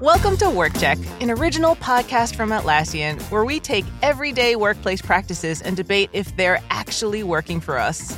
Welcome 0.00 0.36
to 0.36 0.48
Work 0.48 0.78
Check, 0.78 0.96
an 1.20 1.28
original 1.28 1.74
podcast 1.74 2.36
from 2.36 2.50
Atlassian 2.50 3.20
where 3.32 3.44
we 3.44 3.58
take 3.58 3.84
everyday 4.00 4.54
workplace 4.54 5.02
practices 5.02 5.60
and 5.60 5.76
debate 5.76 6.08
if 6.12 6.36
they're 6.36 6.60
actually 6.70 7.24
working 7.24 7.60
for 7.60 7.76
us. 7.76 8.16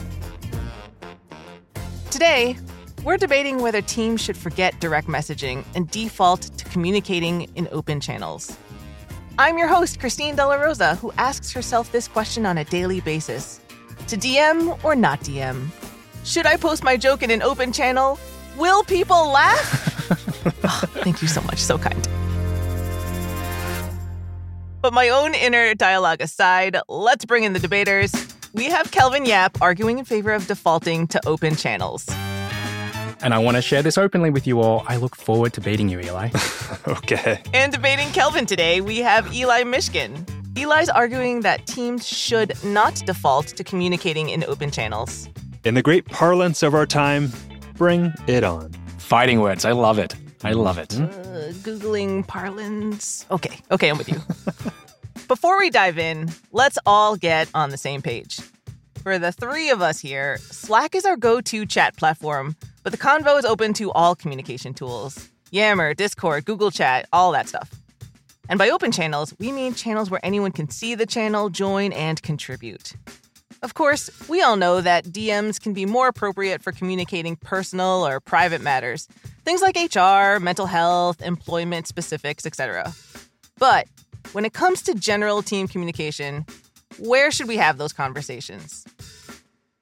Today, 2.11 2.59
we're 3.03 3.17
debating 3.17 3.63
whether 3.63 3.81
teams 3.81 4.21
should 4.21 4.37
forget 4.37 4.79
direct 4.79 5.09
messaging 5.09 5.65
and 5.75 5.91
default 5.91 6.43
to 6.59 6.67
communicating 6.67 7.51
in 7.55 7.67
open 7.73 7.99
channels. 7.99 8.55
I'm 9.39 9.57
your 9.57 9.69
host, 9.69 10.01
Christine 10.01 10.37
De 10.37 10.47
La 10.47 10.57
Rosa, 10.57 10.97
who 10.97 11.13
asks 11.13 11.51
herself 11.51 11.91
this 11.93 12.09
question 12.09 12.45
on 12.45 12.59
a 12.59 12.65
daily 12.65 13.01
basis 13.01 13.59
To 14.09 14.19
DM 14.19 14.85
or 14.85 14.95
not 14.95 15.21
DM? 15.21 15.71
Should 16.25 16.45
I 16.45 16.59
post 16.59 16.85
my 16.85 16.99
joke 16.99 17.23
in 17.23 17.31
an 17.31 17.41
open 17.41 17.73
channel? 17.73 18.19
Will 18.59 18.85
people 18.85 19.31
laugh? 19.31 19.97
oh, 20.11 20.17
thank 21.03 21.23
you 21.23 21.29
so 21.29 21.41
much. 21.43 21.59
So 21.59 21.79
kind. 21.79 22.09
But 24.83 24.95
my 24.95 25.11
own 25.11 25.35
inner 25.35 25.75
dialogue 25.75 26.23
aside, 26.23 26.79
let's 26.89 27.25
bring 27.25 27.45
in 27.45 27.53
the 27.53 27.59
debaters. 27.59 28.13
We 28.55 28.65
have 28.65 28.91
Kelvin 28.91 29.27
Yap 29.27 29.61
arguing 29.61 29.99
in 29.99 30.05
favor 30.05 30.33
of 30.33 30.47
defaulting 30.47 31.07
to 31.09 31.21
open 31.27 31.55
channels. 31.55 32.09
And 33.23 33.35
I 33.35 33.39
want 33.39 33.57
to 33.57 33.63
share 33.63 33.83
this 33.83 33.99
openly 33.99 34.31
with 34.31 34.47
you 34.47 34.61
all. 34.61 34.83
I 34.89 34.97
look 34.97 35.15
forward 35.15 35.53
to 35.55 35.61
beating 35.61 35.91
you, 35.91 36.01
Eli. 36.01 36.31
okay. 36.89 37.43
And 37.53 37.73
debating 37.73 38.09
Kelvin 38.09 38.47
today, 38.47 38.81
we 38.81 38.99
have 38.99 39.33
Eli 39.35 39.63
Mishkin. 39.65 40.27
Eli's 40.57 40.89
arguing 40.89 41.41
that 41.41 41.67
teams 41.67 42.07
should 42.07 42.53
not 42.65 42.95
default 43.07 43.49
to 43.49 43.63
communicating 43.63 44.31
in 44.31 44.45
open 44.45 44.71
channels. 44.71 45.29
In 45.65 45.75
the 45.75 45.83
great 45.83 46.07
parlance 46.07 46.63
of 46.63 46.75
our 46.75 46.87
time, 46.87 47.31
bring 47.77 48.13
it 48.27 48.43
on. 48.43 48.73
Fighting 49.11 49.41
words. 49.41 49.65
I 49.65 49.73
love 49.73 49.99
it. 49.99 50.15
I 50.45 50.53
love 50.53 50.79
it. 50.79 50.95
Uh, 50.95 51.51
Googling 51.65 52.25
parlance. 52.29 53.27
Okay, 53.33 53.59
okay, 53.73 53.89
I'm 53.89 53.99
with 53.99 54.09
you. 54.09 54.21
Before 55.27 55.59
we 55.59 55.69
dive 55.69 55.99
in, 55.99 56.31
let's 56.53 56.79
all 56.87 57.17
get 57.17 57.49
on 57.53 57.71
the 57.71 57.77
same 57.77 58.03
page. 58.03 58.39
For 59.03 59.19
the 59.19 59.33
three 59.33 59.71
of 59.71 59.83
us 59.83 59.99
here, 59.99 60.39
Slack 60.39 60.95
is 60.95 61.05
our 61.05 61.17
go 61.17 61.41
to 61.41 61.67
chat 61.67 61.97
platform, 61.97 62.55
but 62.85 62.93
the 62.93 62.99
Convo 62.99 63.37
is 63.37 63.45
open 63.45 63.73
to 63.73 63.91
all 63.91 64.15
communication 64.15 64.75
tools 64.75 65.29
Yammer, 65.51 65.93
Discord, 65.93 66.45
Google 66.45 66.71
Chat, 66.71 67.09
all 67.13 67.33
that 67.33 67.49
stuff. 67.49 67.69
And 68.49 68.61
by 68.61 68.71
open 68.71 68.93
channels, 68.93 69.35
we 69.41 69.51
mean 69.51 69.75
channels 69.75 70.09
where 70.09 70.25
anyone 70.25 70.53
can 70.53 70.71
see 70.71 70.95
the 70.95 71.05
channel, 71.05 71.49
join, 71.49 71.93
and 71.93 72.23
contribute. 72.23 72.93
Of 73.63 73.75
course, 73.75 74.09
we 74.27 74.41
all 74.41 74.57
know 74.57 74.81
that 74.81 75.05
DMs 75.05 75.61
can 75.61 75.75
be 75.75 75.85
more 75.85 76.09
appropriate 76.09 76.63
for 76.63 76.73
communicating 76.73 77.37
personal 77.37 78.07
or 78.07 78.19
private 78.19 78.63
matters, 78.63 79.07
things 79.45 79.61
like 79.61 79.77
HR, 79.77 80.41
mental 80.41 80.65
health, 80.65 81.21
employment 81.21 81.87
specifics, 81.87 82.47
etc. 82.47 82.95
But 83.59 83.87
when 84.33 84.47
it 84.47 84.55
comes 84.55 84.81
to 84.83 84.95
general 84.95 85.43
team 85.43 85.69
communication, 85.69 86.47
where 86.99 87.31
should 87.31 87.49
we 87.49 87.59
have 87.59 87.77
those 87.77 87.93
conversations? 87.93 88.87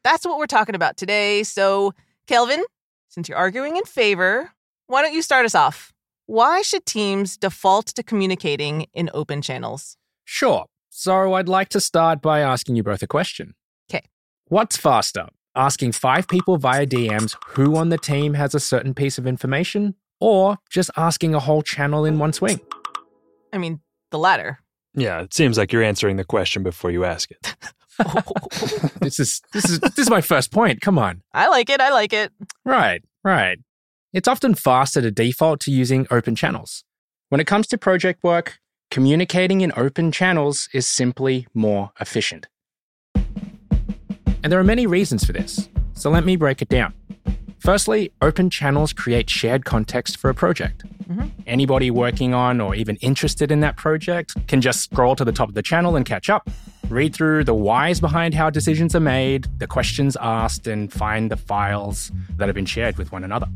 That's 0.02 0.26
what 0.26 0.38
we're 0.38 0.46
talking 0.46 0.74
about 0.74 0.96
today. 0.96 1.44
So, 1.44 1.94
Kelvin, 2.26 2.64
since 3.08 3.28
you're 3.28 3.38
arguing 3.38 3.76
in 3.76 3.84
favor, 3.84 4.50
why 4.88 5.02
don't 5.02 5.14
you 5.14 5.22
start 5.22 5.46
us 5.46 5.54
off? 5.54 5.92
Why 6.26 6.62
should 6.62 6.84
teams 6.84 7.36
default 7.36 7.86
to 7.86 8.02
communicating 8.02 8.86
in 8.92 9.08
open 9.14 9.40
channels? 9.40 9.96
Sure. 10.24 10.66
So 10.90 11.34
I'd 11.34 11.48
like 11.48 11.68
to 11.70 11.80
start 11.80 12.20
by 12.20 12.40
asking 12.40 12.74
you 12.74 12.82
both 12.82 13.02
a 13.04 13.06
question. 13.06 13.54
What's 14.50 14.78
faster, 14.78 15.28
asking 15.54 15.92
five 15.92 16.26
people 16.26 16.56
via 16.56 16.86
DMs 16.86 17.36
who 17.48 17.76
on 17.76 17.90
the 17.90 17.98
team 17.98 18.32
has 18.32 18.54
a 18.54 18.60
certain 18.60 18.94
piece 18.94 19.18
of 19.18 19.26
information, 19.26 19.94
or 20.20 20.56
just 20.70 20.90
asking 20.96 21.34
a 21.34 21.38
whole 21.38 21.60
channel 21.60 22.06
in 22.06 22.18
one 22.18 22.32
swing? 22.32 22.58
I 23.52 23.58
mean, 23.58 23.80
the 24.10 24.18
latter. 24.18 24.60
Yeah, 24.94 25.20
it 25.20 25.34
seems 25.34 25.58
like 25.58 25.70
you're 25.70 25.82
answering 25.82 26.16
the 26.16 26.24
question 26.24 26.62
before 26.62 26.90
you 26.90 27.04
ask 27.04 27.30
it. 27.30 27.56
this 29.00 29.20
is 29.20 29.42
this 29.52 29.68
is 29.68 29.80
this 29.80 29.98
is 29.98 30.08
my 30.08 30.22
first 30.22 30.50
point. 30.50 30.80
Come 30.80 30.98
on. 30.98 31.20
I 31.34 31.48
like 31.48 31.68
it. 31.68 31.82
I 31.82 31.90
like 31.90 32.14
it. 32.14 32.32
Right, 32.64 33.02
right. 33.22 33.58
It's 34.14 34.28
often 34.28 34.54
faster 34.54 35.02
to 35.02 35.10
default 35.10 35.60
to 35.60 35.70
using 35.70 36.06
open 36.10 36.34
channels. 36.34 36.84
When 37.28 37.38
it 37.38 37.46
comes 37.46 37.66
to 37.66 37.76
project 37.76 38.24
work, 38.24 38.60
communicating 38.90 39.60
in 39.60 39.72
open 39.76 40.10
channels 40.10 40.70
is 40.72 40.86
simply 40.86 41.46
more 41.52 41.90
efficient. 42.00 42.46
And 44.42 44.52
there 44.52 44.60
are 44.60 44.64
many 44.64 44.86
reasons 44.86 45.24
for 45.24 45.32
this, 45.32 45.68
so 45.94 46.10
let 46.10 46.24
me 46.24 46.36
break 46.36 46.62
it 46.62 46.68
down. 46.68 46.94
Firstly, 47.58 48.12
open 48.22 48.50
channels 48.50 48.92
create 48.92 49.28
shared 49.28 49.64
context 49.64 50.16
for 50.16 50.30
a 50.30 50.34
project. 50.34 50.84
Mm-hmm. 51.08 51.28
Anybody 51.46 51.90
working 51.90 52.34
on 52.34 52.60
or 52.60 52.74
even 52.74 52.96
interested 52.96 53.50
in 53.50 53.60
that 53.60 53.76
project 53.76 54.34
can 54.46 54.60
just 54.60 54.80
scroll 54.80 55.16
to 55.16 55.24
the 55.24 55.32
top 55.32 55.48
of 55.48 55.54
the 55.54 55.62
channel 55.62 55.96
and 55.96 56.06
catch 56.06 56.30
up, 56.30 56.48
read 56.88 57.14
through 57.14 57.44
the 57.44 57.54
whys 57.54 58.00
behind 58.00 58.34
how 58.34 58.48
decisions 58.48 58.94
are 58.94 59.00
made, 59.00 59.46
the 59.58 59.66
questions 59.66 60.16
asked, 60.20 60.66
and 60.66 60.92
find 60.92 61.30
the 61.30 61.36
files 61.36 62.12
that 62.36 62.46
have 62.46 62.54
been 62.54 62.66
shared 62.66 62.96
with 62.96 63.10
one 63.10 63.24
another. 63.24 63.48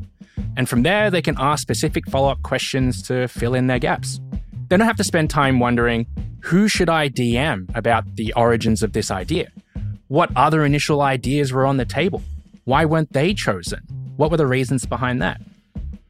And 0.56 0.68
from 0.68 0.82
there, 0.82 1.10
they 1.10 1.22
can 1.22 1.36
ask 1.38 1.62
specific 1.62 2.08
follow 2.08 2.28
up 2.28 2.42
questions 2.42 3.02
to 3.04 3.28
fill 3.28 3.54
in 3.54 3.68
their 3.68 3.78
gaps. 3.78 4.20
They 4.68 4.76
don't 4.76 4.86
have 4.86 4.96
to 4.96 5.04
spend 5.04 5.30
time 5.30 5.60
wondering 5.60 6.06
who 6.40 6.66
should 6.66 6.88
I 6.88 7.08
DM 7.08 7.74
about 7.76 8.16
the 8.16 8.32
origins 8.34 8.82
of 8.82 8.94
this 8.94 9.10
idea? 9.10 9.48
What 10.12 10.30
other 10.36 10.62
initial 10.66 11.00
ideas 11.00 11.54
were 11.54 11.64
on 11.64 11.78
the 11.78 11.86
table? 11.86 12.22
Why 12.64 12.84
weren't 12.84 13.14
they 13.14 13.32
chosen? 13.32 13.80
What 14.18 14.30
were 14.30 14.36
the 14.36 14.46
reasons 14.46 14.84
behind 14.84 15.22
that? 15.22 15.40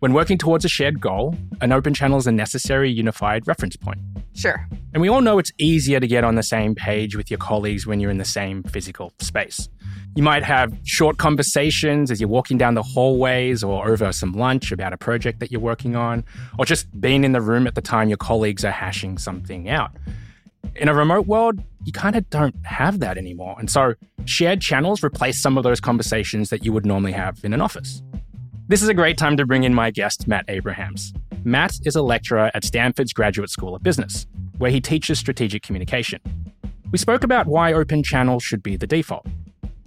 When 0.00 0.12
working 0.12 0.38
towards 0.38 0.64
a 0.64 0.68
shared 0.68 1.00
goal, 1.00 1.36
an 1.60 1.70
open 1.70 1.94
channel 1.94 2.18
is 2.18 2.26
a 2.26 2.32
necessary 2.32 2.90
unified 2.90 3.46
reference 3.46 3.76
point. 3.76 4.00
Sure. 4.34 4.66
And 4.92 5.00
we 5.00 5.08
all 5.08 5.20
know 5.20 5.38
it's 5.38 5.52
easier 5.56 6.00
to 6.00 6.06
get 6.08 6.24
on 6.24 6.34
the 6.34 6.42
same 6.42 6.74
page 6.74 7.14
with 7.14 7.30
your 7.30 7.38
colleagues 7.38 7.86
when 7.86 8.00
you're 8.00 8.10
in 8.10 8.18
the 8.18 8.24
same 8.24 8.64
physical 8.64 9.12
space. 9.20 9.68
You 10.16 10.24
might 10.24 10.42
have 10.42 10.76
short 10.82 11.18
conversations 11.18 12.10
as 12.10 12.20
you're 12.20 12.28
walking 12.28 12.58
down 12.58 12.74
the 12.74 12.82
hallways 12.82 13.62
or 13.62 13.88
over 13.88 14.10
some 14.10 14.32
lunch 14.32 14.72
about 14.72 14.92
a 14.92 14.96
project 14.96 15.38
that 15.38 15.52
you're 15.52 15.60
working 15.60 15.94
on, 15.94 16.24
or 16.58 16.64
just 16.64 16.88
being 17.00 17.22
in 17.22 17.30
the 17.30 17.40
room 17.40 17.68
at 17.68 17.76
the 17.76 17.80
time 17.80 18.08
your 18.08 18.18
colleagues 18.18 18.64
are 18.64 18.72
hashing 18.72 19.16
something 19.16 19.68
out. 19.68 19.92
In 20.74 20.88
a 20.88 20.94
remote 20.94 21.26
world, 21.26 21.60
you 21.84 21.92
kind 21.92 22.16
of 22.16 22.28
don't 22.30 22.54
have 22.64 23.00
that 23.00 23.18
anymore. 23.18 23.56
And 23.58 23.70
so 23.70 23.94
shared 24.24 24.60
channels 24.60 25.02
replace 25.02 25.40
some 25.40 25.58
of 25.58 25.64
those 25.64 25.80
conversations 25.80 26.48
that 26.50 26.64
you 26.64 26.72
would 26.72 26.86
normally 26.86 27.12
have 27.12 27.44
in 27.44 27.52
an 27.52 27.60
office. 27.60 28.02
This 28.68 28.82
is 28.82 28.88
a 28.88 28.94
great 28.94 29.18
time 29.18 29.36
to 29.36 29.44
bring 29.44 29.64
in 29.64 29.74
my 29.74 29.90
guest, 29.90 30.26
Matt 30.26 30.46
Abrahams. 30.48 31.12
Matt 31.44 31.78
is 31.84 31.96
a 31.96 32.02
lecturer 32.02 32.50
at 32.54 32.64
Stanford's 32.64 33.12
Graduate 33.12 33.50
School 33.50 33.74
of 33.74 33.82
Business, 33.82 34.26
where 34.58 34.70
he 34.70 34.80
teaches 34.80 35.18
strategic 35.18 35.62
communication. 35.62 36.20
We 36.90 36.98
spoke 36.98 37.24
about 37.24 37.46
why 37.46 37.72
open 37.72 38.02
channels 38.02 38.42
should 38.42 38.62
be 38.62 38.76
the 38.76 38.86
default. 38.86 39.26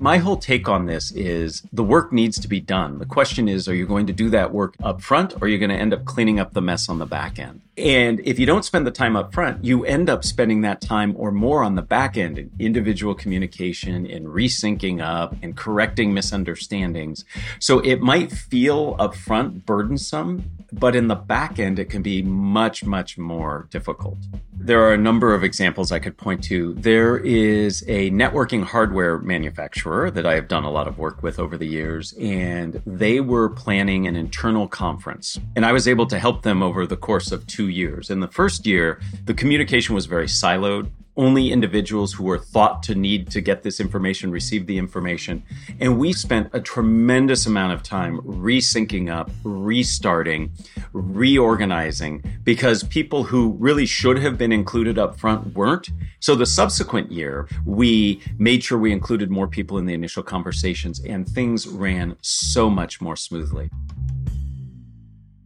My 0.06 0.20
whole 0.20 0.38
take 0.38 0.70
on 0.70 0.86
this 0.86 1.10
is 1.14 1.64
the 1.74 1.84
work 1.84 2.14
needs 2.14 2.40
to 2.42 2.48
be 2.48 2.60
done. 2.60 3.00
The 3.00 3.08
question 3.08 3.50
is, 3.50 3.68
are 3.68 3.74
you 3.74 3.88
going 3.88 4.06
to 4.06 4.14
do 4.14 4.30
that 4.30 4.54
work 4.54 4.76
up 4.84 5.02
front 5.02 5.34
or 5.34 5.46
are 5.46 5.48
you 5.48 5.58
going 5.58 5.72
to 5.72 5.76
end 5.76 5.96
up 5.96 6.06
cleaning 6.06 6.40
up 6.40 6.54
the 6.54 6.62
mess 6.62 6.88
on 6.90 7.00
the 7.00 7.08
back 7.08 7.40
end? 7.40 7.62
And 7.76 8.20
if 8.20 8.38
you 8.38 8.46
don't 8.46 8.64
spend 8.64 8.86
the 8.86 8.92
time 8.92 9.16
up 9.16 9.34
front, 9.34 9.66
you 9.66 9.84
end 9.84 10.08
up 10.08 10.24
spending 10.24 10.62
that 10.62 10.80
time 10.80 11.16
or 11.18 11.32
more 11.32 11.64
on 11.64 11.74
the 11.74 11.82
back 11.82 12.18
end 12.18 12.38
in 12.38 12.52
individual 12.60 13.16
communication 13.16 14.06
and 14.06 14.28
resyncing 14.28 15.02
up 15.02 15.36
and 15.42 15.58
correcting 15.58 16.14
misunderstandings. 16.14 17.26
So 17.60 17.80
it 17.80 18.00
might 18.00 18.32
feel 18.32 18.96
upfront 18.98 19.66
burdensome, 19.66 20.52
but 20.80 20.96
in 20.96 21.08
the 21.08 21.16
back 21.16 21.60
end, 21.60 21.80
it 21.80 21.90
can 21.90 22.02
be 22.02 22.22
much, 22.22 22.84
much 22.84 23.18
more 23.18 23.68
difficult. 23.72 24.18
There 24.54 24.82
are 24.84 24.94
a 24.94 24.98
number 24.98 25.34
of 25.34 25.44
examples 25.44 25.92
I 25.92 26.00
could 26.00 26.18
point 26.18 26.44
to. 26.46 26.74
There 26.74 27.18
is 27.18 27.84
a 27.88 28.10
networking 28.12 28.64
hardware 28.64 29.20
manufacturer 29.20 30.12
that 30.12 30.26
I 30.26 30.34
have 30.36 30.48
done 30.48 30.64
a 30.64 30.72
lot 30.72 30.88
of 30.88 30.98
work 30.98 31.24
with 31.24 31.40
over 31.40 31.58
the 31.58 31.68
years, 31.68 32.14
and 32.20 32.82
they 32.86 33.22
were 33.22 33.50
planning 33.50 34.08
an 34.08 34.16
internal 34.16 34.68
conference. 34.68 35.40
And 35.56 35.66
I 35.66 35.72
was 35.72 35.88
able 35.88 36.08
to 36.08 36.20
help 36.20 36.44
them 36.44 36.62
over 36.62 36.86
the 36.86 36.98
course 36.98 37.32
of 37.32 37.46
two 37.48 37.68
years. 37.68 38.10
In 38.10 38.20
the 38.20 38.28
first 38.28 38.66
year, 38.66 39.00
the 39.26 39.34
communication 39.34 39.96
was 39.96 40.08
very 40.08 40.28
siloed 40.28 40.90
only 41.18 41.52
individuals 41.52 42.14
who 42.14 42.24
were 42.24 42.38
thought 42.38 42.84
to 42.84 42.96
need 42.96 43.30
to 43.32 43.42
get 43.42 43.64
this 43.64 43.80
information 43.80 44.32
received 44.32 44.68
the 44.68 44.78
information. 44.78 45.44
And 45.80 45.98
we 45.98 46.14
spent 46.14 46.50
a 46.54 46.60
tremendous 46.60 47.46
amount 47.46 47.74
of 47.74 47.84
time 47.84 48.20
resyncing 48.22 49.10
up, 49.10 49.32
restarting, 49.44 50.52
reorganizing 50.94 52.24
because 52.44 52.84
people 52.84 53.24
who 53.24 53.52
really 53.54 53.86
should 53.86 54.18
have 54.20 54.38
been 54.38 54.52
included 54.52 54.98
up 54.98 55.18
front 55.20 55.56
weren't. 55.56 55.90
So 56.20 56.36
the 56.36 56.46
subsequent 56.46 57.12
year, 57.12 57.48
we 57.66 58.22
made 58.38 58.64
sure 58.64 58.78
we 58.78 58.92
included 58.92 59.30
more 59.30 59.48
people 59.48 59.78
in 59.78 59.86
the 59.86 59.94
initial 59.94 60.24
conversations 60.24 61.00
and 61.00 61.28
things 61.28 61.68
ran 61.68 62.18
so 62.22 62.70
much 62.70 63.00
more 63.00 63.16
smoothly. 63.16 63.70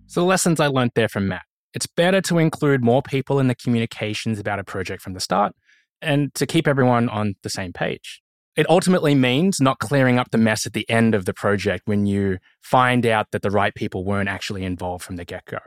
So 0.08 0.22
the 0.22 0.26
lessons 0.26 0.60
I 0.60 0.68
learned 0.68 0.92
there 0.96 1.08
from 1.08 1.28
Matt. 1.28 1.49
It's 1.74 1.88
better 1.88 2.22
to 2.22 2.38
include 2.38 2.84
more 2.84 3.02
people 3.02 3.40
in 3.40 3.48
the 3.48 3.56
communications 3.56 4.40
about 4.40 4.60
a 4.60 4.64
project 4.64 5.02
from 5.02 5.14
the 5.14 5.20
start 5.20 5.54
and 6.02 6.34
to 6.36 6.46
keep 6.46 6.68
everyone 6.68 7.10
on 7.10 7.36
the 7.44 7.50
same 7.50 7.74
page. 7.74 8.22
It 8.56 8.70
ultimately 8.70 9.16
means 9.16 9.62
not 9.62 9.80
clearing 9.80 10.20
up 10.20 10.32
the 10.32 10.38
mess 10.38 10.66
at 10.66 10.74
the 10.74 10.90
end 10.90 11.16
of 11.16 11.26
the 11.26 11.34
project 11.34 11.84
when 11.86 12.06
you 12.06 12.40
find 12.62 13.06
out 13.06 13.28
that 13.32 13.42
the 13.42 13.52
right 13.52 13.74
people 13.74 14.04
weren't 14.04 14.30
actually 14.30 14.64
involved 14.64 15.04
from 15.04 15.16
the 15.16 15.26
get 15.26 15.46
go. 15.46 15.60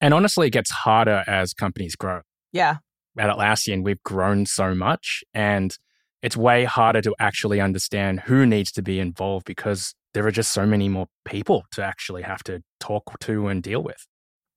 And 0.00 0.12
honestly, 0.12 0.48
it 0.48 0.50
gets 0.50 0.70
harder 0.70 1.22
as 1.26 1.54
companies 1.54 1.94
grow. 1.94 2.22
Yeah. 2.52 2.78
At 3.16 3.30
Atlassian, 3.30 3.84
we've 3.84 4.02
grown 4.02 4.46
so 4.46 4.74
much 4.74 5.22
and 5.32 5.76
it's 6.22 6.36
way 6.36 6.64
harder 6.64 7.02
to 7.02 7.14
actually 7.20 7.60
understand 7.60 8.20
who 8.20 8.46
needs 8.46 8.72
to 8.72 8.82
be 8.82 8.98
involved 8.98 9.44
because 9.44 9.94
there 10.14 10.26
are 10.26 10.32
just 10.32 10.52
so 10.52 10.64
many 10.64 10.88
more 10.88 11.06
people 11.24 11.64
to 11.72 11.84
actually 11.84 12.22
have 12.22 12.42
to 12.44 12.62
talk 12.80 13.18
to 13.20 13.48
and 13.48 13.62
deal 13.62 13.82
with. 13.82 14.06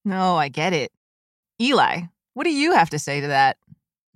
No, 0.07 0.37
I 0.37 0.47
get 0.47 0.71
it. 0.71 0.93
Eli, 1.61 2.03
what 2.33 2.45
do 2.45 2.49
you 2.49 2.71
have 2.71 2.89
to 2.91 2.99
say 2.99 3.19
to 3.19 3.27
that? 3.27 3.57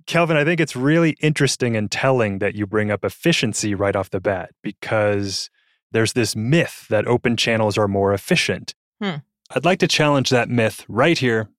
Kelvin, 0.06 0.38
I 0.38 0.44
think 0.44 0.58
it's 0.58 0.74
really 0.74 1.16
interesting 1.20 1.76
and 1.76 1.90
telling 1.90 2.38
that 2.38 2.54
you 2.54 2.66
bring 2.66 2.90
up 2.90 3.04
efficiency 3.04 3.74
right 3.74 3.94
off 3.94 4.08
the 4.08 4.18
bat 4.18 4.52
because 4.62 5.50
there's 5.90 6.14
this 6.14 6.34
myth 6.34 6.86
that 6.88 7.06
open 7.06 7.36
channels 7.36 7.76
are 7.76 7.88
more 7.88 8.14
efficient. 8.14 8.74
Hmm. 9.02 9.16
I'd 9.54 9.66
like 9.66 9.80
to 9.80 9.86
challenge 9.86 10.30
that 10.30 10.48
myth 10.48 10.86
right 10.88 11.18
here, 11.18 11.50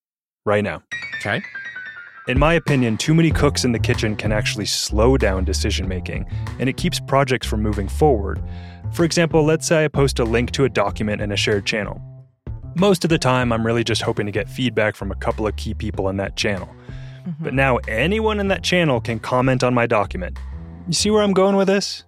right 0.47 0.63
now. 0.63 0.81
Okay. 1.19 1.44
In 2.27 2.39
my 2.39 2.56
opinion, 2.56 2.97
too 2.97 3.13
many 3.13 3.30
cooks 3.30 3.63
in 3.63 3.71
the 3.71 3.77
kitchen 3.77 4.15
can 4.15 4.31
actually 4.31 4.65
slow 4.65 5.15
down 5.15 5.45
decision 5.45 5.88
making, 5.88 6.25
and 6.57 6.68
it 6.68 6.77
keeps 6.77 7.00
projects 7.00 7.45
from 7.45 7.62
moving 7.62 7.88
forward. 7.88 8.41
For 8.94 9.06
example, 9.06 9.45
let's 9.45 9.68
say 9.68 9.85
I 9.85 9.89
post 9.89 10.18
a 10.18 10.24
link 10.24 10.50
to 10.51 10.63
a 10.63 10.69
document 10.69 11.21
in 11.21 11.31
a 11.31 11.38
shared 11.38 11.68
channel. 11.68 12.01
Most 12.75 13.03
of 13.03 13.09
the 13.09 13.19
time, 13.19 13.51
I'm 13.51 13.65
really 13.65 13.83
just 13.83 14.01
hoping 14.01 14.25
to 14.25 14.31
get 14.31 14.49
feedback 14.49 14.95
from 14.95 15.11
a 15.11 15.15
couple 15.15 15.45
of 15.45 15.55
key 15.55 15.73
people 15.73 16.09
in 16.09 16.17
that 16.17 16.35
channel. 16.35 16.67
Mm-hmm. 17.25 17.43
But 17.43 17.53
now 17.53 17.77
anyone 17.87 18.39
in 18.39 18.47
that 18.47 18.63
channel 18.63 18.99
can 18.99 19.19
comment 19.19 19.63
on 19.63 19.73
my 19.73 19.85
document. 19.85 20.37
You 20.87 20.93
see 20.93 21.11
where 21.11 21.21
I'm 21.21 21.33
going 21.33 21.55
with 21.55 21.67
this? 21.67 22.03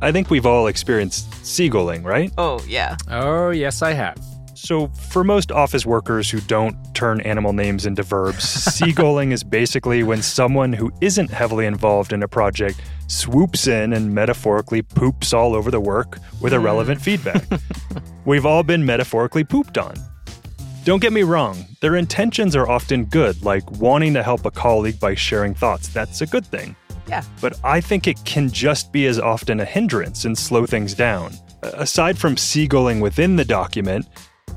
I 0.00 0.12
think 0.12 0.30
we've 0.30 0.46
all 0.46 0.68
experienced 0.68 1.30
seagulling, 1.42 2.04
right? 2.04 2.32
Oh, 2.38 2.62
yeah. 2.66 2.96
Oh, 3.08 3.50
yes, 3.50 3.82
I 3.82 3.92
have. 3.92 4.18
So, 4.54 4.88
for 4.88 5.24
most 5.24 5.50
office 5.50 5.84
workers 5.84 6.30
who 6.30 6.40
don't 6.42 6.76
turn 6.94 7.20
animal 7.22 7.52
names 7.52 7.84
into 7.84 8.02
verbs, 8.02 8.44
seagulling 8.44 9.32
is 9.32 9.42
basically 9.42 10.02
when 10.02 10.22
someone 10.22 10.72
who 10.72 10.92
isn't 11.00 11.30
heavily 11.30 11.66
involved 11.66 12.12
in 12.12 12.22
a 12.22 12.28
project 12.28 12.80
swoops 13.08 13.66
in 13.66 13.92
and 13.92 14.14
metaphorically 14.14 14.82
poops 14.82 15.32
all 15.32 15.54
over 15.54 15.70
the 15.70 15.80
work 15.80 16.18
with 16.40 16.52
irrelevant 16.52 17.00
mm. 17.00 17.04
feedback. 17.04 17.44
We've 18.24 18.46
all 18.46 18.62
been 18.62 18.84
metaphorically 18.84 19.44
pooped 19.44 19.78
on. 19.78 19.94
Don't 20.84 21.00
get 21.00 21.12
me 21.12 21.22
wrong, 21.22 21.64
their 21.80 21.96
intentions 21.96 22.56
are 22.56 22.68
often 22.68 23.04
good, 23.04 23.42
like 23.44 23.70
wanting 23.72 24.14
to 24.14 24.22
help 24.22 24.46
a 24.46 24.50
colleague 24.50 24.98
by 24.98 25.14
sharing 25.14 25.54
thoughts. 25.54 25.88
That's 25.88 26.20
a 26.20 26.26
good 26.26 26.46
thing. 26.46 26.74
Yeah. 27.06 27.22
But 27.40 27.58
I 27.64 27.80
think 27.80 28.06
it 28.06 28.24
can 28.24 28.50
just 28.50 28.92
be 28.92 29.06
as 29.06 29.18
often 29.18 29.60
a 29.60 29.64
hindrance 29.64 30.24
and 30.24 30.36
slow 30.38 30.64
things 30.64 30.94
down. 30.94 31.32
Aside 31.62 32.18
from 32.18 32.36
seagulling 32.36 33.00
within 33.00 33.36
the 33.36 33.44
document, 33.44 34.06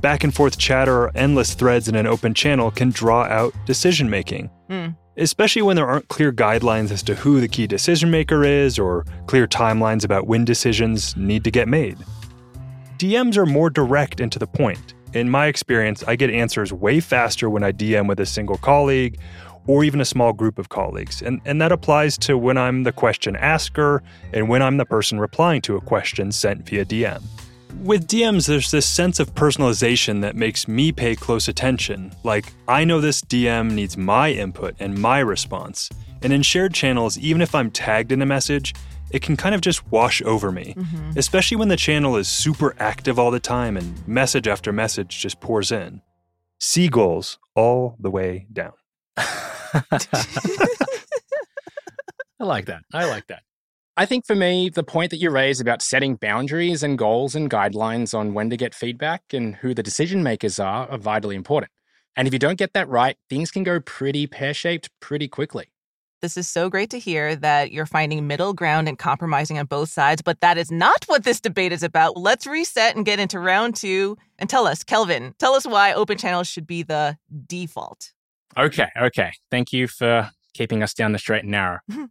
back 0.02 0.24
and 0.24 0.34
forth 0.34 0.58
chatter 0.58 1.04
or 1.04 1.12
endless 1.16 1.54
threads 1.54 1.88
in 1.88 1.96
an 1.96 2.08
open 2.08 2.34
channel 2.34 2.72
can 2.72 2.90
draw 2.92 3.24
out 3.24 3.54
decision 3.66 4.10
making. 4.10 4.50
Mm. 4.70 4.96
Especially 5.18 5.62
when 5.62 5.76
there 5.76 5.88
aren't 5.88 6.08
clear 6.08 6.32
guidelines 6.32 6.92
as 6.92 7.04
to 7.04 7.16
who 7.16 7.40
the 7.40 7.48
key 7.48 7.68
decision 7.68 8.10
maker 8.10 8.44
is 8.44 8.80
or 8.80 9.06
clear 9.28 9.48
timelines 9.48 10.04
about 10.04 10.28
when 10.28 10.46
decisions 10.46 11.16
need 11.18 11.44
to 11.44 11.52
get 11.52 11.68
made. 11.68 11.98
DMs 13.04 13.36
are 13.36 13.46
more 13.46 13.70
direct 13.70 14.22
and 14.22 14.32
to 14.32 14.40
the 14.40 14.48
point. 14.48 14.94
In 15.14 15.30
my 15.30 15.48
experience, 15.48 16.06
I 16.08 16.16
get 16.16 16.30
answers 16.30 16.72
way 16.72 17.02
faster 17.02 17.50
when 17.50 17.62
I 17.62 17.74
DM 17.74 18.08
with 18.08 18.22
a 18.22 18.26
single 18.26 18.56
colleague 18.56 19.20
or 19.68 19.84
even 19.84 20.00
a 20.00 20.06
small 20.06 20.32
group 20.32 20.58
of 20.58 20.70
colleagues. 20.70 21.22
And, 21.22 21.42
and 21.44 21.62
that 21.62 21.74
applies 21.74 22.18
to 22.20 22.38
when 22.38 22.58
I'm 22.58 22.84
the 22.84 22.94
question 22.94 23.36
asker 23.36 24.02
and 24.32 24.48
when 24.48 24.62
I'm 24.62 24.78
the 24.78 24.86
person 24.86 25.20
replying 25.20 25.62
to 25.64 25.76
a 25.76 25.82
question 25.82 26.32
sent 26.32 26.66
via 26.66 26.86
DM. 26.86 27.22
With 27.82 28.08
DMs, 28.08 28.48
there's 28.48 28.72
this 28.72 28.86
sense 28.86 29.20
of 29.20 29.36
personalization 29.36 30.22
that 30.22 30.38
makes 30.38 30.70
me 30.70 30.94
pay 30.94 31.14
close 31.18 31.50
attention. 31.50 32.14
Like, 32.24 32.54
I 32.70 32.86
know 32.86 33.02
this 33.02 33.22
DM 33.22 33.74
needs 33.74 33.98
my 33.98 34.32
input 34.32 34.76
and 34.80 34.98
my 34.98 35.20
response. 35.20 35.90
And 36.22 36.32
in 36.32 36.42
shared 36.42 36.74
channels, 36.74 37.18
even 37.18 37.42
if 37.42 37.54
I'm 37.54 37.70
tagged 37.70 38.14
in 38.14 38.22
a 38.22 38.26
message, 38.26 38.74
it 39.14 39.22
can 39.22 39.38
kind 39.38 39.56
of 39.56 39.62
just 39.62 39.90
wash 39.92 40.22
over 40.24 40.52
me, 40.52 40.74
mm-hmm. 40.76 41.12
especially 41.16 41.56
when 41.56 41.68
the 41.68 41.78
channel 41.78 42.18
is 42.18 42.28
super 42.28 42.76
active 42.80 43.20
all 43.20 43.30
the 43.32 43.40
time 43.40 43.78
and 43.78 44.06
message 44.08 44.48
after 44.48 44.74
message 44.74 45.20
just 45.20 45.40
pours 45.40 45.72
in. 45.72 46.02
Seagulls 46.60 47.38
all 47.56 47.96
the 48.00 48.10
way 48.10 48.48
down. 48.52 48.74
I 49.18 49.30
like 52.40 52.66
that. 52.66 52.82
I 52.92 53.06
like 53.06 53.28
that. 53.28 53.44
I 53.96 54.08
think 54.08 54.26
for 54.26 54.34
me, 54.36 54.70
the 54.70 54.84
point 54.84 55.12
that 55.12 55.18
you 55.18 55.30
raise 55.30 55.62
about 55.62 55.84
setting 55.84 56.16
boundaries 56.16 56.82
and 56.82 56.98
goals 56.98 57.36
and 57.36 57.50
guidelines 57.50 58.18
on 58.18 58.34
when 58.34 58.50
to 58.50 58.58
get 58.58 58.74
feedback 58.74 59.22
and 59.32 59.56
who 59.58 59.76
the 59.76 59.84
decision 59.84 60.24
makers 60.24 60.58
are 60.58 60.90
are 60.90 60.98
vitally 60.98 61.36
important. 61.36 61.72
And 62.16 62.28
if 62.28 62.34
you 62.34 62.40
don't 62.40 62.58
get 62.58 62.74
that 62.74 62.90
right, 62.90 63.18
things 63.30 63.52
can 63.52 63.64
go 63.64 63.80
pretty 63.80 64.26
pear 64.26 64.56
shaped 64.56 64.90
pretty 65.00 65.28
quickly. 65.28 65.73
This 66.24 66.38
is 66.38 66.48
so 66.48 66.70
great 66.70 66.90
to 66.92 67.00
hear 67.00 67.36
that 67.36 67.74
you're 67.74 67.86
finding 67.86 68.26
middle 68.28 68.54
ground 68.54 68.88
and 68.88 68.98
compromising 68.98 69.60
on 69.60 69.66
both 69.66 69.90
sides, 69.90 70.22
but 70.22 70.40
that 70.40 70.58
is 70.58 70.72
not 70.72 71.04
what 71.08 71.26
this 71.26 71.42
debate 71.42 71.74
is 71.74 71.84
about. 71.84 72.16
Let's 72.16 72.48
reset 72.48 72.96
and 72.96 73.06
get 73.06 73.20
into 73.20 73.40
round 73.40 73.76
two. 73.76 74.18
And 74.40 74.50
tell 74.50 74.66
us, 74.66 74.86
Kelvin, 74.86 75.36
tell 75.38 75.54
us 75.54 75.68
why 75.68 75.92
open 75.92 76.18
channels 76.18 76.48
should 76.48 76.66
be 76.66 76.82
the 76.82 77.18
default. 77.46 78.14
Okay, 78.58 78.88
okay. 78.98 79.34
Thank 79.52 79.74
you 79.74 79.90
for 79.90 80.30
keeping 80.54 80.82
us 80.82 80.94
down 80.94 81.12
the 81.12 81.20
straight 81.20 81.44
and 81.44 81.52
narrow. 81.52 81.80
Hmm. 81.92 82.06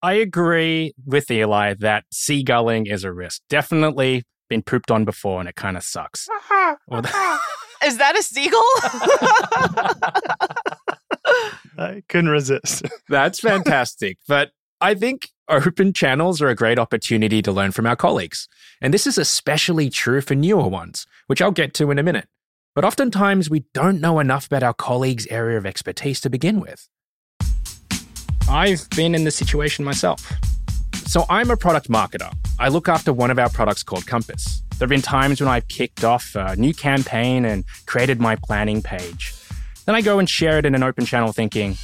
I 0.00 0.12
agree 0.12 0.92
with 1.04 1.28
Eli 1.28 1.74
that 1.80 2.04
seagulling 2.14 2.88
is 2.88 3.02
a 3.02 3.12
risk. 3.12 3.42
Definitely 3.48 4.22
been 4.48 4.62
pooped 4.62 4.92
on 4.92 5.04
before 5.04 5.40
and 5.40 5.48
it 5.48 5.56
kind 5.56 5.76
of 5.76 5.82
sucks. 5.82 6.28
is 7.84 7.98
that 7.98 8.16
a 8.16 8.22
seagull? 8.22 8.62
I 11.78 12.02
couldn't 12.08 12.30
resist. 12.30 12.86
That's 13.08 13.40
fantastic. 13.40 14.18
But 14.26 14.50
I 14.80 14.94
think 14.94 15.28
open 15.48 15.92
channels 15.92 16.42
are 16.42 16.48
a 16.48 16.54
great 16.54 16.78
opportunity 16.78 17.42
to 17.42 17.52
learn 17.52 17.72
from 17.72 17.86
our 17.86 17.96
colleagues. 17.96 18.48
And 18.80 18.92
this 18.92 19.06
is 19.06 19.18
especially 19.18 19.90
true 19.90 20.20
for 20.20 20.34
newer 20.34 20.68
ones, 20.68 21.06
which 21.26 21.40
I'll 21.40 21.50
get 21.50 21.74
to 21.74 21.90
in 21.90 21.98
a 21.98 22.02
minute. 22.02 22.28
But 22.74 22.84
oftentimes 22.84 23.48
we 23.48 23.64
don't 23.72 24.00
know 24.00 24.18
enough 24.18 24.46
about 24.46 24.62
our 24.62 24.74
colleagues' 24.74 25.26
area 25.28 25.56
of 25.56 25.64
expertise 25.64 26.20
to 26.20 26.30
begin 26.30 26.60
with. 26.60 26.88
I've 28.48 28.88
been 28.90 29.14
in 29.14 29.24
this 29.24 29.34
situation 29.34 29.84
myself. 29.84 30.32
So 31.06 31.24
I'm 31.30 31.50
a 31.50 31.56
product 31.56 31.88
marketer. 31.88 32.32
I 32.58 32.68
look 32.68 32.88
after 32.88 33.12
one 33.12 33.30
of 33.30 33.38
our 33.38 33.48
products 33.48 33.82
called 33.82 34.06
Compass. 34.06 34.62
There 34.78 34.84
have 34.84 34.90
been 34.90 35.02
times 35.02 35.40
when 35.40 35.48
I've 35.48 35.68
kicked 35.68 36.04
off 36.04 36.34
a 36.34 36.54
new 36.56 36.74
campaign 36.74 37.44
and 37.44 37.64
created 37.86 38.20
my 38.20 38.36
planning 38.36 38.82
page. 38.82 39.32
Then 39.86 39.94
I 39.94 40.02
go 40.02 40.18
and 40.18 40.28
share 40.28 40.58
it 40.58 40.66
in 40.66 40.74
an 40.74 40.82
open 40.82 41.06
channel 41.06 41.32
thinking, 41.32 41.76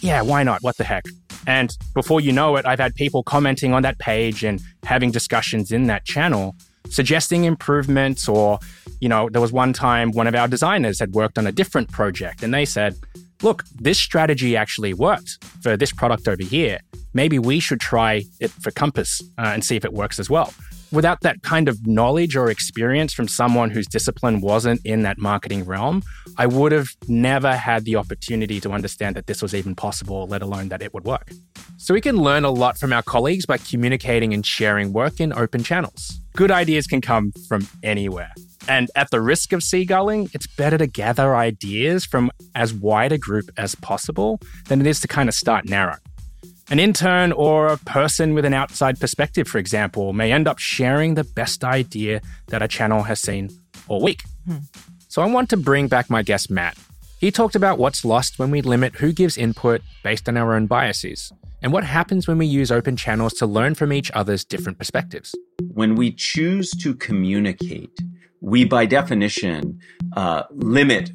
yeah, 0.00 0.22
why 0.22 0.42
not? 0.42 0.62
What 0.62 0.76
the 0.78 0.84
heck? 0.84 1.04
And 1.46 1.76
before 1.94 2.20
you 2.20 2.32
know 2.32 2.56
it, 2.56 2.66
I've 2.66 2.78
had 2.78 2.94
people 2.94 3.22
commenting 3.22 3.74
on 3.74 3.82
that 3.82 3.98
page 3.98 4.44
and 4.44 4.60
having 4.82 5.10
discussions 5.10 5.72
in 5.72 5.86
that 5.86 6.04
channel 6.04 6.56
suggesting 6.88 7.44
improvements 7.44 8.28
or 8.28 8.58
you 9.00 9.08
know 9.08 9.28
there 9.30 9.40
was 9.40 9.52
one 9.52 9.72
time 9.72 10.10
one 10.12 10.26
of 10.26 10.34
our 10.34 10.46
designers 10.48 10.98
had 10.98 11.12
worked 11.12 11.38
on 11.38 11.46
a 11.46 11.52
different 11.52 11.90
project 11.90 12.42
and 12.42 12.52
they 12.52 12.64
said 12.64 12.94
look 13.42 13.64
this 13.80 13.98
strategy 13.98 14.56
actually 14.56 14.92
worked 14.92 15.42
for 15.62 15.76
this 15.76 15.92
product 15.92 16.28
over 16.28 16.42
here 16.42 16.78
maybe 17.14 17.38
we 17.38 17.60
should 17.60 17.80
try 17.80 18.22
it 18.40 18.50
for 18.50 18.70
compass 18.72 19.22
uh, 19.38 19.52
and 19.54 19.64
see 19.64 19.76
if 19.76 19.84
it 19.84 19.92
works 19.92 20.18
as 20.18 20.28
well 20.28 20.52
without 20.92 21.22
that 21.22 21.42
kind 21.42 21.68
of 21.68 21.86
knowledge 21.86 22.36
or 22.36 22.50
experience 22.50 23.12
from 23.12 23.26
someone 23.26 23.70
whose 23.70 23.86
discipline 23.86 24.40
wasn't 24.40 24.80
in 24.84 25.02
that 25.02 25.18
marketing 25.18 25.64
realm, 25.64 26.02
I 26.36 26.46
would 26.46 26.72
have 26.72 26.88
never 27.08 27.56
had 27.56 27.84
the 27.84 27.96
opportunity 27.96 28.60
to 28.60 28.70
understand 28.70 29.16
that 29.16 29.26
this 29.26 29.42
was 29.42 29.54
even 29.54 29.74
possible, 29.74 30.26
let 30.26 30.42
alone 30.42 30.68
that 30.68 30.82
it 30.82 30.94
would 30.94 31.04
work. 31.04 31.30
So 31.78 31.94
we 31.94 32.00
can 32.00 32.16
learn 32.16 32.44
a 32.44 32.50
lot 32.50 32.78
from 32.78 32.92
our 32.92 33.02
colleagues 33.02 33.46
by 33.46 33.58
communicating 33.58 34.32
and 34.32 34.44
sharing 34.44 34.92
work 34.92 35.18
in 35.18 35.32
open 35.32 35.64
channels. 35.64 36.20
Good 36.34 36.50
ideas 36.50 36.86
can 36.86 37.00
come 37.00 37.32
from 37.48 37.66
anywhere. 37.82 38.32
And 38.68 38.90
at 38.94 39.10
the 39.10 39.20
risk 39.20 39.52
of 39.52 39.60
seagulling, 39.60 40.32
it's 40.34 40.46
better 40.46 40.78
to 40.78 40.86
gather 40.86 41.34
ideas 41.34 42.04
from 42.04 42.30
as 42.54 42.72
wide 42.72 43.12
a 43.12 43.18
group 43.18 43.50
as 43.56 43.74
possible 43.74 44.40
than 44.68 44.80
it 44.80 44.86
is 44.86 45.00
to 45.00 45.08
kind 45.08 45.28
of 45.28 45.34
start 45.34 45.68
narrow. 45.68 45.96
An 46.72 46.78
intern 46.78 47.32
or 47.32 47.66
a 47.66 47.76
person 47.76 48.32
with 48.32 48.46
an 48.46 48.54
outside 48.54 48.98
perspective, 48.98 49.46
for 49.46 49.58
example, 49.58 50.14
may 50.14 50.32
end 50.32 50.48
up 50.48 50.58
sharing 50.58 51.16
the 51.16 51.22
best 51.22 51.64
idea 51.64 52.22
that 52.46 52.62
a 52.62 52.66
channel 52.66 53.02
has 53.02 53.20
seen 53.20 53.50
all 53.88 54.00
week. 54.00 54.22
Hmm. 54.46 54.56
So 55.06 55.20
I 55.20 55.26
want 55.26 55.50
to 55.50 55.58
bring 55.58 55.88
back 55.88 56.08
my 56.08 56.22
guest, 56.22 56.50
Matt. 56.50 56.78
He 57.20 57.30
talked 57.30 57.54
about 57.54 57.76
what's 57.76 58.06
lost 58.06 58.38
when 58.38 58.50
we 58.50 58.62
limit 58.62 58.94
who 58.94 59.12
gives 59.12 59.36
input 59.36 59.82
based 60.02 60.30
on 60.30 60.38
our 60.38 60.54
own 60.54 60.66
biases 60.66 61.30
and 61.60 61.74
what 61.74 61.84
happens 61.84 62.26
when 62.26 62.38
we 62.38 62.46
use 62.46 62.72
open 62.72 62.96
channels 62.96 63.34
to 63.34 63.44
learn 63.44 63.74
from 63.74 63.92
each 63.92 64.10
other's 64.14 64.42
different 64.42 64.78
perspectives. 64.78 65.34
When 65.74 65.94
we 65.94 66.10
choose 66.10 66.70
to 66.82 66.94
communicate, 66.94 67.94
we 68.40 68.64
by 68.64 68.86
definition 68.86 69.78
uh, 70.16 70.44
limit 70.50 71.12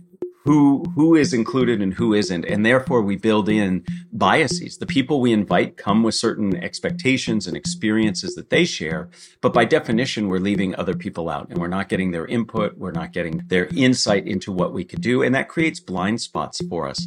who 0.48 0.84
who 0.96 1.13
is 1.13 1.34
included 1.34 1.82
and 1.82 1.94
who 1.94 2.13
isn't 2.13 2.46
and 2.46 2.66
therefore 2.66 3.01
we 3.01 3.18
build 3.18 3.50
in 3.50 3.84
biases. 4.13 4.77
The 4.77 4.86
people 4.86 5.20
we 5.20 5.34
invite 5.34 5.75
come 5.75 6.04
with 6.04 6.16
certain 6.16 6.56
expectations 6.56 7.48
and 7.48 7.58
experiences 7.58 8.34
that 8.36 8.50
they 8.50 8.63
share. 8.63 9.10
But 9.42 9.54
by 9.54 9.66
definition, 9.66 10.30
we're 10.30 10.39
leaving 10.39 10.74
other 10.75 10.94
people 10.94 11.30
out 11.30 11.50
and 11.50 11.60
we're 11.60 11.68
not 11.68 11.89
getting 11.89 12.12
their 12.12 12.25
input. 12.25 12.77
We're 12.77 12.92
not 12.92 13.12
getting 13.12 13.44
their 13.48 13.68
insight 13.75 14.25
into 14.25 14.54
what 14.54 14.72
we 14.72 14.86
could 14.86 15.01
do. 15.01 15.22
And 15.22 15.36
that 15.36 15.50
creates 15.50 15.82
blind 15.82 16.22
spots 16.22 16.66
for 16.70 16.88
us. 16.88 17.06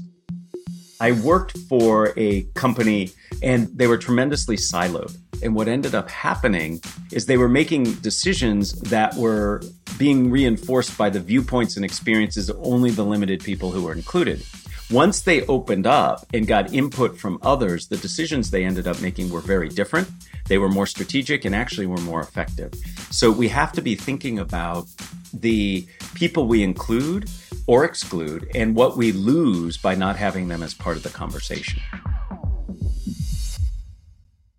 I 1.01 1.13
worked 1.13 1.57
for 1.61 2.13
a 2.19 2.43
company 2.55 3.13
and 3.43 3.69
they 3.75 3.87
were 3.87 3.97
tremendously 3.97 4.57
siloed. 4.57 5.17
And 5.43 5.55
what 5.55 5.67
ended 5.67 5.95
up 5.95 6.11
happening 6.11 6.83
is 7.11 7.25
they 7.25 7.39
were 7.39 7.49
making 7.49 7.85
decisions 7.95 8.73
that 8.83 9.15
were 9.15 9.63
being 10.01 10.31
reinforced 10.31 10.97
by 10.97 11.11
the 11.11 11.21
viewpoints 11.21 11.77
and 11.77 11.85
experiences 11.85 12.49
of 12.49 12.59
only 12.63 12.91
the 12.91 13.05
limited 13.05 13.45
people 13.45 13.71
who 13.71 13.83
were 13.83 13.93
included. 13.93 14.43
Once 14.91 15.21
they 15.21 15.45
opened 15.45 15.87
up 15.87 16.25
and 16.33 16.47
got 16.47 16.73
input 16.73 17.19
from 17.19 17.39
others, 17.43 17.89
the 17.89 17.99
decisions 17.99 18.51
they 18.51 18.65
ended 18.65 18.87
up 18.87 18.99
making 19.03 19.29
were 19.29 19.43
very 19.43 19.69
different. 19.69 20.09
They 20.49 20.57
were 20.57 20.71
more 20.71 20.87
strategic 20.87 21.45
and 21.45 21.55
actually 21.55 21.85
were 21.85 22.01
more 22.01 22.23
effective. 22.23 22.73
So 23.11 23.31
we 23.31 23.49
have 23.49 23.73
to 23.73 23.83
be 23.83 23.95
thinking 23.95 24.39
about 24.39 24.87
the 25.35 25.87
people 26.15 26.47
we 26.47 26.63
include 26.63 27.29
or 27.67 27.85
exclude 27.85 28.51
and 28.55 28.75
what 28.75 28.97
we 28.97 29.13
lose 29.13 29.77
by 29.77 29.95
not 29.95 30.17
having 30.17 30.49
them 30.49 30.63
as 30.63 30.73
part 30.73 30.97
of 30.97 31.03
the 31.03 31.11
conversation. 31.11 31.79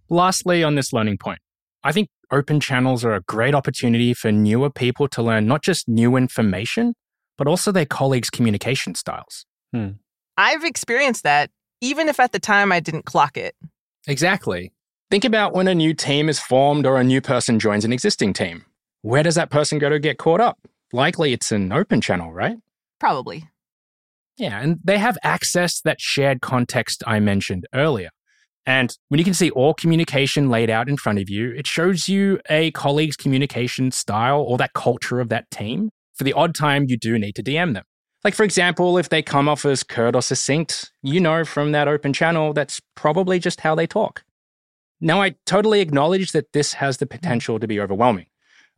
Lastly, 0.07 0.63
on 0.63 0.75
this 0.75 0.93
learning 0.93 1.17
point, 1.17 1.39
I 1.83 1.93
think 1.93 2.10
open 2.31 2.59
channels 2.59 3.03
are 3.03 3.13
a 3.13 3.21
great 3.21 3.53
opportunity 3.53 4.13
for 4.13 4.31
newer 4.31 4.69
people 4.69 5.07
to 5.09 5.21
learn 5.21 5.47
not 5.47 5.61
just 5.61 5.88
new 5.88 6.15
information, 6.15 6.93
but 7.38 7.47
also 7.47 7.71
their 7.71 7.85
colleagues' 7.85 8.29
communication 8.29 8.95
styles. 8.95 9.45
Hmm. 9.73 9.91
I've 10.38 10.63
experienced 10.63 11.23
that, 11.23 11.51
even 11.81 12.07
if 12.07 12.19
at 12.19 12.31
the 12.31 12.39
time 12.39 12.71
I 12.71 12.79
didn't 12.79 13.05
clock 13.05 13.38
it. 13.38 13.55
Exactly. 14.07 14.71
Think 15.09 15.25
about 15.25 15.53
when 15.53 15.67
a 15.67 15.75
new 15.75 15.93
team 15.93 16.29
is 16.29 16.39
formed 16.39 16.85
or 16.85 16.97
a 16.97 17.03
new 17.03 17.21
person 17.21 17.59
joins 17.59 17.83
an 17.83 17.91
existing 17.91 18.33
team. 18.33 18.65
Where 19.01 19.23
does 19.23 19.35
that 19.35 19.50
person 19.50 19.77
go 19.77 19.89
to 19.89 20.00
get 20.00 20.17
caught 20.17 20.39
up? 20.39 20.57
Likely 20.93 21.33
it's 21.33 21.51
an 21.51 21.71
open 21.71 22.01
channel, 22.01 22.31
right? 22.31 22.57
Probably. 23.00 23.50
Yeah, 24.38 24.59
and 24.59 24.79
they 24.83 24.97
have 24.97 25.17
access 25.23 25.81
that 25.81 26.00
shared 26.00 26.41
context 26.41 27.03
I 27.05 27.19
mentioned 27.19 27.67
earlier. 27.73 28.09
And 28.65 28.95
when 29.07 29.17
you 29.17 29.23
can 29.23 29.33
see 29.33 29.49
all 29.49 29.73
communication 29.73 30.49
laid 30.49 30.69
out 30.69 30.87
in 30.87 30.97
front 30.97 31.19
of 31.19 31.29
you, 31.29 31.51
it 31.51 31.65
shows 31.65 32.07
you 32.07 32.39
a 32.49 32.71
colleague's 32.71 33.15
communication 33.15 33.91
style 33.91 34.41
or 34.41 34.57
that 34.57 34.73
culture 34.73 35.19
of 35.19 35.29
that 35.29 35.49
team 35.49 35.89
for 36.13 36.23
the 36.23 36.33
odd 36.33 36.53
time 36.53 36.85
you 36.87 36.97
do 36.97 37.17
need 37.17 37.33
to 37.35 37.43
DM 37.43 37.73
them. 37.73 37.83
Like, 38.23 38.35
for 38.35 38.43
example, 38.43 38.99
if 38.99 39.09
they 39.09 39.23
come 39.23 39.49
off 39.49 39.65
as 39.65 39.81
curt 39.81 40.15
or 40.15 40.21
succinct, 40.21 40.91
you 41.01 41.19
know 41.19 41.43
from 41.43 41.71
that 41.71 41.87
open 41.87 42.13
channel 42.13 42.53
that's 42.53 42.79
probably 42.95 43.39
just 43.39 43.61
how 43.61 43.73
they 43.73 43.87
talk. 43.87 44.23
Now, 44.99 45.23
I 45.23 45.35
totally 45.47 45.81
acknowledge 45.81 46.31
that 46.31 46.53
this 46.53 46.73
has 46.73 46.97
the 46.97 47.07
potential 47.07 47.59
to 47.59 47.67
be 47.67 47.79
overwhelming. 47.79 48.27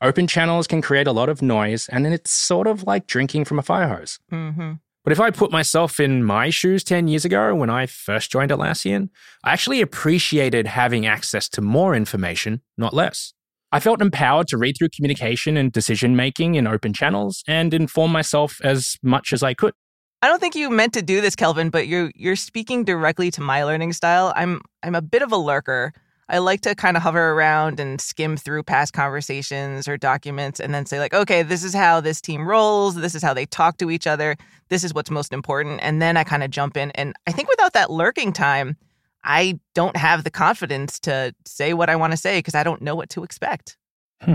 Open 0.01 0.27
channels 0.27 0.67
can 0.67 0.81
create 0.81 1.07
a 1.07 1.11
lot 1.11 1.27
of 1.27 1.41
noise, 1.41 1.89
and 1.89 2.07
it's 2.07 2.31
sort 2.31 2.67
of 2.67 2.83
like 2.83 3.07
drinking 3.07 3.43
from 3.45 3.59
a 3.59 3.61
fire 3.61 3.89
hose. 3.89 4.19
Mm-hmm. 4.31 4.73
But 5.03 5.11
if 5.11 5.19
I 5.19 5.31
put 5.31 5.51
myself 5.51 5.99
in 5.99 6.23
my 6.23 6.49
shoes 6.49 6.83
10 6.83 7.09
years 7.09 7.25
ago 7.25 7.53
when 7.53 7.69
I 7.69 7.87
first 7.87 8.31
joined 8.31 8.51
Atlassian, 8.51 9.09
I 9.43 9.51
actually 9.51 9.81
appreciated 9.81 10.65
having 10.65 11.05
access 11.05 11.49
to 11.49 11.61
more 11.61 11.93
information, 11.93 12.61
not 12.77 12.93
less. 12.93 13.33
I 13.73 13.79
felt 13.79 14.01
empowered 14.01 14.47
to 14.49 14.57
read 14.57 14.77
through 14.77 14.89
communication 14.95 15.57
and 15.57 15.71
decision 15.71 16.15
making 16.15 16.55
in 16.55 16.67
open 16.67 16.93
channels 16.93 17.43
and 17.47 17.73
inform 17.73 18.11
myself 18.11 18.61
as 18.63 18.97
much 19.03 19.33
as 19.33 19.43
I 19.43 19.53
could. 19.53 19.73
I 20.21 20.27
don't 20.27 20.39
think 20.39 20.55
you 20.55 20.69
meant 20.69 20.93
to 20.93 21.01
do 21.01 21.19
this, 21.19 21.35
Kelvin, 21.35 21.69
but 21.69 21.87
you're 21.87 22.09
you're 22.15 22.37
speaking 22.37 22.85
directly 22.85 23.29
to 23.31 23.41
my 23.41 23.65
learning 23.65 23.91
style. 23.91 24.31
I'm 24.37 24.61
I'm 24.83 24.95
a 24.95 25.01
bit 25.01 25.21
of 25.21 25.33
a 25.33 25.37
lurker. 25.37 25.91
I 26.33 26.39
like 26.39 26.61
to 26.61 26.73
kind 26.73 26.97
of 26.97 27.03
hover 27.03 27.33
around 27.33 27.79
and 27.79 28.01
skim 28.01 28.37
through 28.37 28.63
past 28.63 28.91
conversations 28.91 29.87
or 29.87 29.97
documents 29.97 30.59
and 30.59 30.73
then 30.73 30.87
say, 30.87 30.97
like, 30.97 31.13
okay, 31.13 31.43
this 31.43 31.63
is 31.63 31.75
how 31.75 32.01
this 32.01 32.19
team 32.21 32.47
rolls. 32.47 32.95
This 32.95 33.13
is 33.13 33.21
how 33.21 33.35
they 33.35 33.45
talk 33.45 33.77
to 33.77 33.91
each 33.91 34.07
other. 34.07 34.35
This 34.69 34.83
is 34.83 34.95
what's 34.95 35.11
most 35.11 35.31
important. 35.31 35.79
And 35.83 36.01
then 36.01 36.17
I 36.17 36.23
kind 36.23 36.41
of 36.41 36.49
jump 36.49 36.75
in. 36.75 36.89
And 36.95 37.15
I 37.27 37.31
think 37.33 37.49
without 37.49 37.73
that 37.73 37.91
lurking 37.91 38.33
time, 38.33 38.77
I 39.23 39.59
don't 39.75 39.95
have 39.95 40.23
the 40.23 40.31
confidence 40.31 40.99
to 41.01 41.35
say 41.45 41.75
what 41.75 41.91
I 41.91 41.95
want 41.95 42.13
to 42.13 42.17
say 42.17 42.39
because 42.39 42.55
I 42.55 42.63
don't 42.63 42.81
know 42.81 42.95
what 42.95 43.11
to 43.11 43.23
expect. 43.23 43.77
Hmm. 44.19 44.33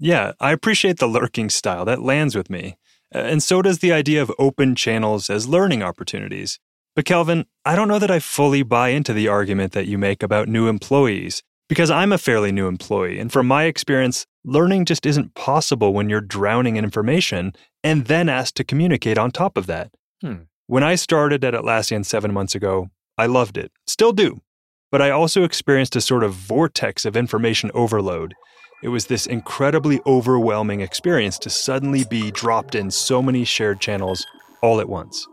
Yeah, 0.00 0.32
I 0.40 0.50
appreciate 0.50 0.98
the 0.98 1.06
lurking 1.06 1.50
style. 1.50 1.84
That 1.84 2.02
lands 2.02 2.34
with 2.34 2.50
me. 2.50 2.78
And 3.12 3.40
so 3.44 3.62
does 3.62 3.78
the 3.78 3.92
idea 3.92 4.22
of 4.22 4.32
open 4.40 4.74
channels 4.74 5.30
as 5.30 5.46
learning 5.46 5.84
opportunities. 5.84 6.58
But 6.94 7.06
Kelvin, 7.06 7.46
I 7.64 7.74
don't 7.74 7.88
know 7.88 7.98
that 7.98 8.10
I 8.10 8.18
fully 8.18 8.62
buy 8.62 8.90
into 8.90 9.14
the 9.14 9.28
argument 9.28 9.72
that 9.72 9.86
you 9.86 9.96
make 9.96 10.22
about 10.22 10.48
new 10.48 10.68
employees, 10.68 11.42
because 11.68 11.90
I'm 11.90 12.12
a 12.12 12.18
fairly 12.18 12.52
new 12.52 12.68
employee, 12.68 13.18
and 13.18 13.32
from 13.32 13.46
my 13.46 13.64
experience, 13.64 14.26
learning 14.44 14.84
just 14.84 15.06
isn't 15.06 15.34
possible 15.34 15.94
when 15.94 16.10
you're 16.10 16.20
drowning 16.20 16.76
in 16.76 16.84
information 16.84 17.54
and 17.82 18.06
then 18.06 18.28
asked 18.28 18.56
to 18.56 18.64
communicate 18.64 19.16
on 19.16 19.30
top 19.30 19.56
of 19.56 19.66
that. 19.68 19.90
Hmm. 20.20 20.42
When 20.66 20.82
I 20.82 20.96
started 20.96 21.44
at 21.44 21.54
Atlassian 21.54 22.04
seven 22.04 22.32
months 22.32 22.54
ago, 22.54 22.90
I 23.16 23.26
loved 23.26 23.56
it, 23.56 23.72
still 23.86 24.12
do. 24.12 24.42
But 24.90 25.00
I 25.00 25.10
also 25.10 25.44
experienced 25.44 25.96
a 25.96 26.02
sort 26.02 26.22
of 26.22 26.34
vortex 26.34 27.06
of 27.06 27.16
information 27.16 27.70
overload. 27.72 28.34
It 28.82 28.88
was 28.88 29.06
this 29.06 29.26
incredibly 29.26 30.00
overwhelming 30.04 30.82
experience 30.82 31.38
to 31.38 31.50
suddenly 31.50 32.04
be 32.04 32.30
dropped 32.30 32.74
in 32.74 32.90
so 32.90 33.22
many 33.22 33.44
shared 33.44 33.80
channels 33.80 34.26
all 34.60 34.80
at 34.80 34.88
once. 34.88 35.26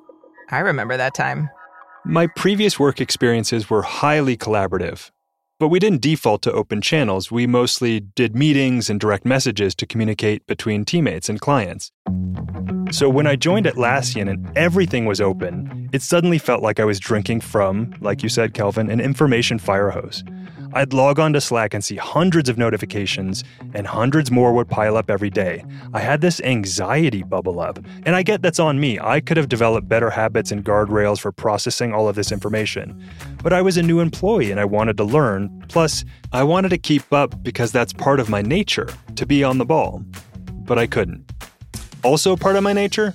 I 0.52 0.60
remember 0.60 0.98
that 0.98 1.14
time. 1.14 1.50
My 2.06 2.28
previous 2.28 2.80
work 2.80 3.00
experiences 3.00 3.70
were 3.70 3.84
highly 3.84 4.36
collaborative, 4.36 5.12
but 5.60 5.68
we 5.68 5.80
didn't 5.80 6.02
default 6.02 6.42
to 6.44 6.52
open 6.52 6.82
channels. 6.82 7.32
We 7.32 7.46
mostly 7.46 8.00
did 8.00 8.36
meetings 8.36 8.90
and 8.90 9.00
direct 9.00 9.26
messages 9.26 9.76
to 9.76 9.86
communicate 9.86 10.48
between 10.48 10.86
teammates 10.86 11.30
and 11.30 11.40
clients. 11.40 11.92
So 12.92 13.10
when 13.10 13.28
I 13.28 13.36
joined 13.36 13.68
Atlassian 13.68 14.28
and 14.28 14.58
everything 14.58 15.06
was 15.06 15.22
open, 15.22 15.90
it 15.94 16.02
suddenly 16.02 16.40
felt 16.40 16.64
like 16.64 16.80
I 16.80 16.86
was 16.86 17.00
drinking 17.00 17.42
from, 17.42 17.94
like 18.02 18.24
you 18.24 18.30
said, 18.30 18.56
Kelvin, 18.56 18.90
an 18.90 19.00
information 19.00 19.60
fire 19.60 19.92
hose. 19.92 20.24
I'd 20.74 20.94
log 20.94 21.20
on 21.20 21.34
to 21.34 21.42
Slack 21.42 21.74
and 21.74 21.84
see 21.84 21.96
hundreds 21.96 22.48
of 22.48 22.58
notifications, 22.58 23.44
and 23.74 23.88
hundreds 23.88 24.30
more 24.30 24.54
would 24.54 24.70
pile 24.70 24.98
up 24.98 25.10
every 25.10 25.30
day. 25.30 25.66
I 25.94 26.00
had 26.00 26.22
this 26.22 26.40
anxiety 26.42 27.24
bubble 27.24 27.60
up, 27.60 27.80
and 28.06 28.16
I 28.16 28.22
get 28.22 28.42
that's 28.42 28.60
on 28.60 28.80
me. 28.80 29.00
I 29.00 29.20
could 29.20 29.38
have 29.38 29.50
developed 29.50 29.90
better 29.90 30.10
habits 30.10 30.52
and 30.52 30.64
guardrails 30.64 31.20
for 31.20 31.32
processing 31.32 31.94
all 31.94 32.08
of 32.08 32.16
this 32.16 32.32
information. 32.32 33.04
But 33.42 33.52
I 33.52 33.62
was 33.62 33.78
a 33.78 33.84
new 33.84 34.00
employee 34.00 34.52
and 34.52 34.60
I 34.60 34.66
wanted 34.66 34.98
to 34.98 35.04
learn. 35.04 35.66
Plus, 35.70 36.06
I 36.32 36.44
wanted 36.44 36.70
to 36.70 36.78
keep 36.78 37.12
up 37.12 37.42
because 37.42 37.72
that's 37.72 37.94
part 37.94 38.20
of 38.20 38.30
my 38.30 38.42
nature, 38.42 38.90
to 39.16 39.26
be 39.26 39.44
on 39.44 39.58
the 39.58 39.66
ball. 39.66 40.04
But 40.52 40.78
I 40.78 40.86
couldn't. 40.86 41.32
Also, 42.04 42.36
part 42.36 42.56
of 42.56 42.64
my 42.64 42.74
nature? 42.74 43.14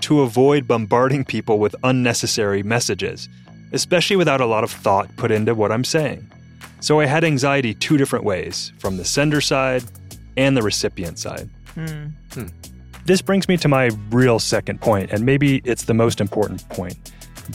To 0.00 0.22
avoid 0.22 0.66
bombarding 0.66 1.24
people 1.24 1.58
with 1.58 1.76
unnecessary 1.84 2.62
messages, 2.62 3.28
especially 3.72 4.16
without 4.16 4.40
a 4.40 4.46
lot 4.46 4.64
of 4.64 4.70
thought 4.70 5.14
put 5.16 5.30
into 5.30 5.54
what 5.54 5.70
I'm 5.70 5.84
saying. 5.84 6.30
So 6.80 7.00
I 7.00 7.06
had 7.06 7.24
anxiety 7.24 7.74
two 7.74 7.96
different 7.96 8.24
ways 8.24 8.72
from 8.78 8.96
the 8.96 9.04
sender 9.04 9.40
side 9.40 9.84
and 10.36 10.56
the 10.56 10.62
recipient 10.62 11.18
side. 11.18 11.48
Mm. 11.74 12.12
Hmm. 12.32 12.46
This 13.04 13.22
brings 13.22 13.48
me 13.48 13.56
to 13.58 13.68
my 13.68 13.90
real 14.10 14.38
second 14.38 14.80
point, 14.80 15.12
and 15.12 15.24
maybe 15.24 15.62
it's 15.64 15.84
the 15.84 15.94
most 15.94 16.20
important 16.20 16.68
point. 16.70 16.96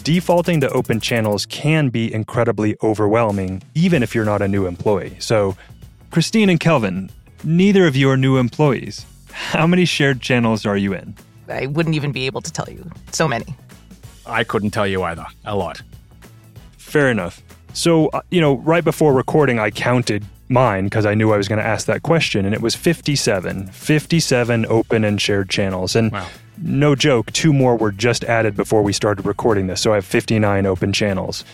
Defaulting 0.04 0.62
to 0.62 0.70
open 0.70 1.02
channels 1.02 1.46
can 1.46 1.90
be 1.90 2.14
incredibly 2.14 2.78
overwhelming, 2.82 3.62
even 3.76 4.02
if 4.02 4.16
you're 4.16 4.26
not 4.26 4.42
a 4.42 4.48
new 4.48 4.66
employee. 4.66 5.18
So, 5.20 5.58
Christine 6.10 6.50
and 6.50 6.60
Kelvin, 6.60 7.10
neither 7.44 7.86
of 7.86 7.98
you 7.98 8.10
are 8.10 8.16
new 8.16 8.38
employees. 8.38 9.06
How 9.32 9.68
many 9.68 9.84
shared 9.84 10.22
channels 10.22 10.66
are 10.66 10.78
you 10.78 10.94
in? 10.94 11.16
I 11.50 11.66
wouldn't 11.66 11.96
even 11.96 12.14
be 12.14 12.26
able 12.26 12.42
to 12.42 12.52
tell 12.52 12.70
you. 12.70 12.90
So 13.12 13.28
many. 13.28 13.54
I 14.26 14.46
couldn't 14.46 14.72
tell 14.72 14.88
you 14.88 15.04
either. 15.04 15.26
A 15.44 15.56
lot. 15.56 15.82
Fair 16.78 17.10
enough. 17.10 17.42
So, 17.74 18.08
uh, 18.08 18.22
you 18.30 18.42
know, 18.42 18.56
right 18.58 18.84
before 18.84 19.14
recording, 19.14 19.60
I 19.60 19.72
counted 19.72 20.26
mine 20.52 20.86
because 20.86 21.06
I 21.06 21.16
knew 21.16 21.32
I 21.32 21.38
was 21.38 21.48
going 21.48 21.60
to 21.60 21.66
ask 21.66 21.88
that 21.88 22.04
question, 22.04 22.46
and 22.46 22.54
it 22.54 22.62
was 22.62 22.76
57. 22.76 23.68
57 23.68 24.66
open 24.68 25.04
and 25.04 25.20
shared 25.20 25.50
channels. 25.50 25.96
And 25.96 26.12
wow. 26.12 26.28
no 26.62 26.94
joke, 26.96 27.32
two 27.32 27.54
more 27.54 27.78
were 27.78 27.92
just 27.92 28.26
added 28.26 28.56
before 28.56 28.84
we 28.84 28.92
started 28.92 29.26
recording 29.26 29.68
this, 29.68 29.82
so 29.82 29.94
I 29.94 29.96
have 29.96 30.06
59 30.06 30.66
open 30.66 30.92
channels. 30.92 31.46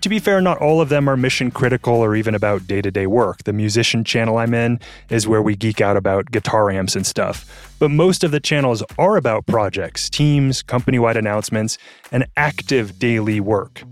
To 0.00 0.08
be 0.08 0.20
fair, 0.20 0.40
not 0.40 0.58
all 0.58 0.80
of 0.80 0.88
them 0.88 1.08
are 1.08 1.16
mission 1.16 1.50
critical 1.50 1.94
or 1.94 2.14
even 2.14 2.34
about 2.34 2.66
day 2.66 2.80
to 2.80 2.90
day 2.90 3.08
work. 3.08 3.42
The 3.42 3.52
musician 3.52 4.04
channel 4.04 4.38
I'm 4.38 4.54
in 4.54 4.78
is 5.10 5.26
where 5.26 5.42
we 5.42 5.56
geek 5.56 5.80
out 5.80 5.96
about 5.96 6.30
guitar 6.30 6.70
amps 6.70 6.94
and 6.94 7.04
stuff. 7.04 7.74
But 7.80 7.90
most 7.90 8.22
of 8.22 8.30
the 8.30 8.40
channels 8.40 8.82
are 8.96 9.16
about 9.16 9.46
projects, 9.46 10.08
teams, 10.08 10.62
company 10.62 11.00
wide 11.00 11.16
announcements, 11.16 11.76
and 12.12 12.26
active 12.36 12.98
daily 13.00 13.40
work. 13.40 13.82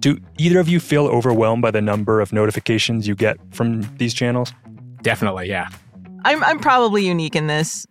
Do 0.00 0.18
either 0.38 0.58
of 0.58 0.68
you 0.68 0.80
feel 0.80 1.06
overwhelmed 1.06 1.62
by 1.62 1.70
the 1.70 1.80
number 1.82 2.20
of 2.20 2.32
notifications 2.32 3.06
you 3.06 3.14
get 3.14 3.36
from 3.54 3.82
these 3.98 4.14
channels? 4.14 4.52
Definitely, 5.02 5.48
yeah. 5.48 5.68
I'm, 6.24 6.42
I'm 6.42 6.58
probably 6.58 7.06
unique 7.06 7.36
in 7.36 7.46
this. 7.46 7.86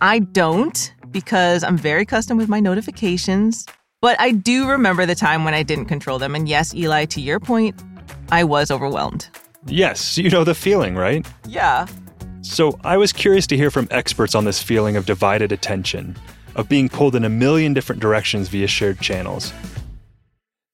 I 0.00 0.18
don't 0.18 0.92
because 1.10 1.64
I'm 1.64 1.78
very 1.78 2.04
custom 2.04 2.36
with 2.36 2.48
my 2.48 2.60
notifications, 2.60 3.66
But 4.04 4.20
I 4.20 4.32
do 4.32 4.68
remember 4.68 5.06
the 5.06 5.14
time 5.14 5.44
when 5.46 5.54
I 5.54 5.62
didn't 5.62 5.86
control 5.86 6.18
them. 6.18 6.34
And 6.34 6.46
yes, 6.46 6.74
Eli, 6.74 7.06
to 7.06 7.22
your 7.22 7.40
point, 7.40 7.82
I 8.30 8.44
was 8.44 8.70
overwhelmed. 8.70 9.30
Yes, 9.64 10.18
you 10.18 10.28
know 10.28 10.44
the 10.44 10.54
feeling, 10.54 10.94
right? 10.94 11.26
Yeah. 11.48 11.86
So 12.42 12.78
I 12.84 12.98
was 12.98 13.14
curious 13.14 13.46
to 13.46 13.56
hear 13.56 13.70
from 13.70 13.88
experts 13.90 14.34
on 14.34 14.44
this 14.44 14.62
feeling 14.62 14.96
of 14.96 15.06
divided 15.06 15.52
attention, 15.52 16.18
of 16.54 16.68
being 16.68 16.90
pulled 16.90 17.16
in 17.16 17.24
a 17.24 17.30
million 17.30 17.72
different 17.72 18.02
directions 18.02 18.48
via 18.48 18.66
shared 18.66 19.00
channels. 19.00 19.54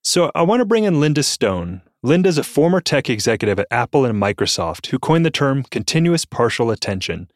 So 0.02 0.30
I 0.34 0.42
want 0.42 0.60
to 0.60 0.66
bring 0.66 0.84
in 0.84 0.98
Linda 1.00 1.22
Stone. 1.22 1.82
Linda's 2.02 2.38
a 2.38 2.42
former 2.42 2.80
tech 2.80 3.10
executive 3.10 3.58
at 3.58 3.66
Apple 3.70 4.06
and 4.06 4.20
Microsoft 4.20 4.86
who 4.86 4.98
coined 4.98 5.26
the 5.26 5.30
term 5.30 5.62
continuous 5.64 6.24
partial 6.24 6.70
attention. 6.70 7.30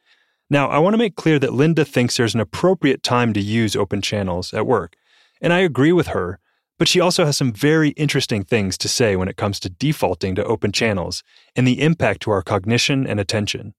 Now, 0.49 0.68
I 0.68 0.78
want 0.78 0.94
to 0.94 0.99
make 0.99 1.16
clear 1.16 1.38
that 1.38 1.52
Linda 1.52 1.85
thinks 1.85 2.16
there's 2.16 2.35
an 2.35 2.40
appropriate 2.40 3.02
time 3.02 3.35
to 3.35 3.40
use 3.40 3.76
open 3.76 4.00
channels 4.00 4.54
at 4.54 4.66
work. 4.66 4.97
And 5.42 5.52
I 5.52 5.59
agree 5.59 5.92
with 5.92 6.09
her, 6.09 6.38
but 6.78 6.88
she 6.88 7.00
also 7.00 7.26
has 7.26 7.37
some 7.37 7.52
very 7.52 7.90
interesting 7.90 8.44
things 8.44 8.78
to 8.78 8.88
say 8.88 9.14
when 9.14 9.28
it 9.28 9.37
comes 9.37 9.61
to 9.61 9.68
defaulting 9.68 10.35
to 10.37 10.44
open 10.44 10.73
channels 10.73 11.23
and 11.54 11.66
the 11.66 11.83
impact 11.83 12.23
to 12.23 12.30
our 12.30 12.42
cognition 12.42 13.06
and 13.06 13.21
attention. 13.21 13.75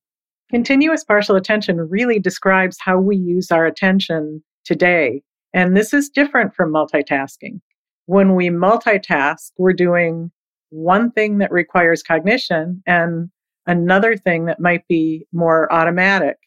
Continuous 0.52 1.04
partial 1.04 1.36
attention 1.36 1.78
really 1.90 2.20
describes 2.20 2.78
how 2.80 3.00
we 3.00 3.16
use 3.16 3.50
our 3.50 3.66
attention 3.66 4.44
today. 4.64 5.24
And 5.56 5.76
this 5.76 5.92
is 5.92 6.08
different 6.10 6.54
from 6.54 6.72
multitasking. 6.72 7.62
When 8.08 8.36
we 8.36 8.50
multitask, 8.50 9.52
we're 9.58 9.74
doing 9.74 10.32
one 10.70 11.10
thing 11.12 11.40
that 11.40 11.52
requires 11.52 12.04
cognition 12.04 12.84
and 12.86 13.32
another 13.66 14.16
thing 14.16 14.46
that 14.46 14.60
might 14.60 14.88
be 14.88 15.26
more 15.34 15.72
automatic. 15.74 16.38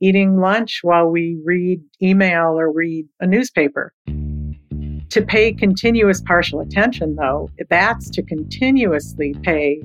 Eating 0.00 0.40
lunch 0.40 0.80
while 0.82 1.10
we 1.10 1.38
read 1.44 1.82
email 2.00 2.58
or 2.58 2.72
read 2.72 3.06
a 3.20 3.26
newspaper. 3.26 3.92
To 4.06 5.22
pay 5.22 5.52
continuous 5.52 6.22
partial 6.22 6.60
attention, 6.60 7.16
though, 7.16 7.50
that's 7.68 8.08
to 8.10 8.22
continuously 8.22 9.34
pay 9.42 9.82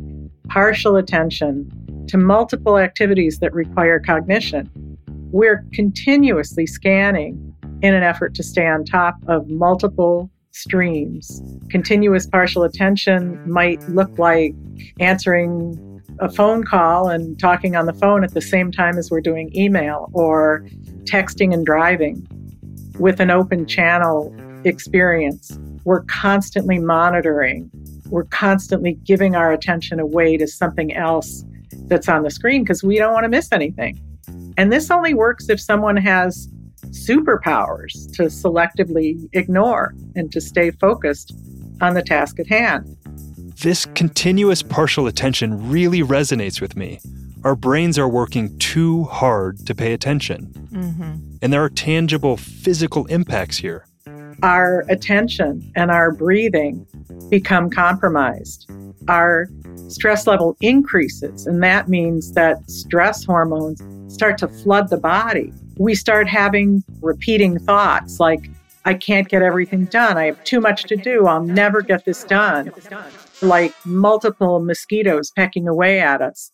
partial 0.47 0.95
attention 0.95 1.69
to 2.07 2.17
multiple 2.17 2.77
activities 2.77 3.39
that 3.39 3.53
require 3.53 3.99
cognition. 3.99 4.97
We're 5.33 5.65
continuously 5.73 6.65
scanning 6.65 7.53
in 7.81 7.93
an 7.93 8.01
effort 8.01 8.33
to 8.35 8.43
stay 8.43 8.65
on 8.65 8.85
top 8.85 9.15
of 9.27 9.49
multiple 9.49 10.31
streams. 10.57 11.41
Continuous 11.69 12.27
partial 12.27 12.63
attention 12.63 13.39
might 13.45 13.81
look 13.89 14.17
like 14.17 14.53
answering 14.99 16.01
a 16.19 16.29
phone 16.29 16.63
call 16.63 17.09
and 17.09 17.39
talking 17.39 17.75
on 17.75 17.85
the 17.85 17.93
phone 17.93 18.23
at 18.23 18.33
the 18.33 18.41
same 18.41 18.71
time 18.71 18.97
as 18.97 19.11
we're 19.11 19.21
doing 19.21 19.55
email 19.55 20.09
or 20.13 20.65
texting 21.03 21.53
and 21.53 21.65
driving. 21.65 22.27
With 22.99 23.19
an 23.19 23.29
open 23.29 23.67
channel 23.67 24.35
experience. 24.63 25.57
We're 25.83 26.03
constantly 26.03 26.79
monitoring, 26.79 27.71
we're 28.09 28.25
constantly 28.25 28.93
giving 29.03 29.35
our 29.35 29.51
attention 29.51 29.99
away 29.99 30.37
to 30.37 30.47
something 30.47 30.93
else 30.93 31.45
that's 31.87 32.09
on 32.09 32.23
the 32.23 32.29
screen 32.29 32.63
because 32.63 32.83
we 32.83 32.97
don't 32.97 33.13
want 33.13 33.23
to 33.23 33.29
miss 33.29 33.51
anything. 33.51 33.99
And 34.57 34.71
this 34.71 34.89
only 34.91 35.13
works 35.13 35.49
if 35.49 35.61
someone 35.61 35.97
has 35.97 36.49
superpowers 36.91 38.11
to 38.13 38.23
selectively 38.23 39.29
ignore 39.33 39.93
and 40.15 40.31
to 40.31 40.41
stay 40.41 40.71
focused 40.71 41.33
on 41.81 41.93
the 41.93 42.01
task 42.01 42.39
at 42.39 42.47
hand. 42.47 42.97
This 43.61 43.85
continuous 43.95 44.61
partial 44.61 45.07
attention 45.07 45.69
really 45.69 46.01
resonates 46.01 46.61
with 46.61 46.75
me. 46.75 46.99
Our 47.43 47.55
brains 47.55 47.97
are 47.97 48.07
working 48.07 48.57
too 48.59 49.05
hard 49.05 49.65
to 49.65 49.75
pay 49.75 49.93
attention. 49.93 50.51
Mm-hmm. 50.71 51.37
And 51.41 51.53
there 51.53 51.63
are 51.63 51.69
tangible 51.69 52.37
physical 52.37 53.05
impacts 53.07 53.57
here 53.57 53.85
our 54.43 54.85
attention 54.89 55.71
and 55.75 55.91
our 55.91 56.11
breathing 56.11 56.85
become 57.29 57.69
compromised. 57.69 58.69
Our 59.07 59.47
stress 59.87 60.27
level 60.27 60.57
increases, 60.61 61.47
and 61.47 61.63
that 61.63 61.87
means 61.87 62.33
that 62.33 62.69
stress 62.69 63.23
hormones 63.23 63.81
start 64.13 64.37
to 64.39 64.47
flood 64.47 64.89
the 64.89 64.97
body. 64.97 65.53
We 65.77 65.95
start 65.95 66.27
having 66.27 66.83
repeating 67.01 67.59
thoughts 67.59 68.19
like, 68.19 68.49
I 68.85 68.93
can't 68.93 69.27
get 69.27 69.41
everything 69.41 69.85
done. 69.85 70.17
I 70.17 70.25
have 70.25 70.43
too 70.45 70.61
much 70.61 70.83
to 70.83 70.95
do. 70.95 71.27
I'll 71.27 71.43
never 71.43 71.81
get 71.81 72.05
this 72.05 72.23
done. 72.23 72.71
Like 73.41 73.73
multiple 73.85 74.59
mosquitoes 74.59 75.29
pecking 75.31 75.67
away 75.67 75.99
at 75.99 76.21
us. 76.21 76.51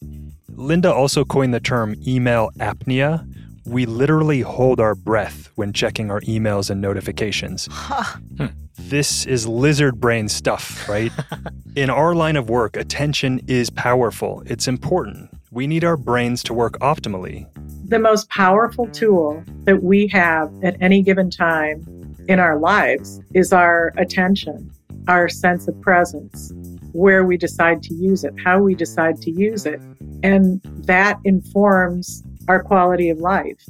Linda 0.56 0.92
also 0.92 1.24
coined 1.24 1.54
the 1.54 1.60
term 1.60 1.96
email 2.08 2.50
apnea, 2.58 3.28
we 3.66 3.86
literally 3.86 4.42
hold 4.42 4.80
our 4.80 4.96
breath 4.96 5.50
when 5.56 5.74
checking 5.74 6.12
our 6.12 6.22
emails 6.22 6.70
and 6.70 6.82
notifications. 6.82 7.68
Huh. 7.72 8.18
Hmm. 8.38 8.46
This 8.78 9.26
is 9.26 9.48
lizard 9.48 10.00
brain 10.00 10.28
stuff, 10.28 10.88
right? 10.90 11.12
In 11.76 11.90
our 11.90 12.14
line 12.14 12.36
of 12.36 12.50
work, 12.50 12.76
attention 12.76 13.40
is 13.48 13.70
powerful. 13.70 14.44
It's 14.46 14.68
important. 14.68 15.30
We 15.52 15.68
need 15.68 15.84
our 15.84 15.98
brains 15.98 16.44
to 16.44 16.54
work 16.54 16.80
optimally. 16.80 17.48
The 17.88 18.00
most 18.00 18.30
powerful 18.30 18.88
tool 18.88 19.44
that 19.66 19.84
we 19.84 20.08
have 20.08 20.52
at 20.64 20.76
any 20.82 21.02
given 21.02 21.30
time 21.30 21.86
in 22.28 22.40
our 22.40 22.58
lives 22.58 23.22
is 23.34 23.54
our 23.54 23.94
attention, 23.98 24.72
our 25.08 25.30
sense 25.30 25.68
of 25.68 25.80
presence, 25.82 26.52
where 26.92 27.24
we 27.24 27.38
decide 27.38 27.84
to 27.84 27.94
use 27.94 28.24
it, 28.24 28.34
how 28.44 28.60
we 28.60 28.76
decide 28.76 29.22
to 29.22 29.32
use 29.32 29.66
it. 29.66 29.80
And 30.24 30.62
that 30.86 31.20
informs 31.24 32.24
our 32.48 32.62
quality 32.62 33.10
of 33.10 33.20
life. 33.20 33.64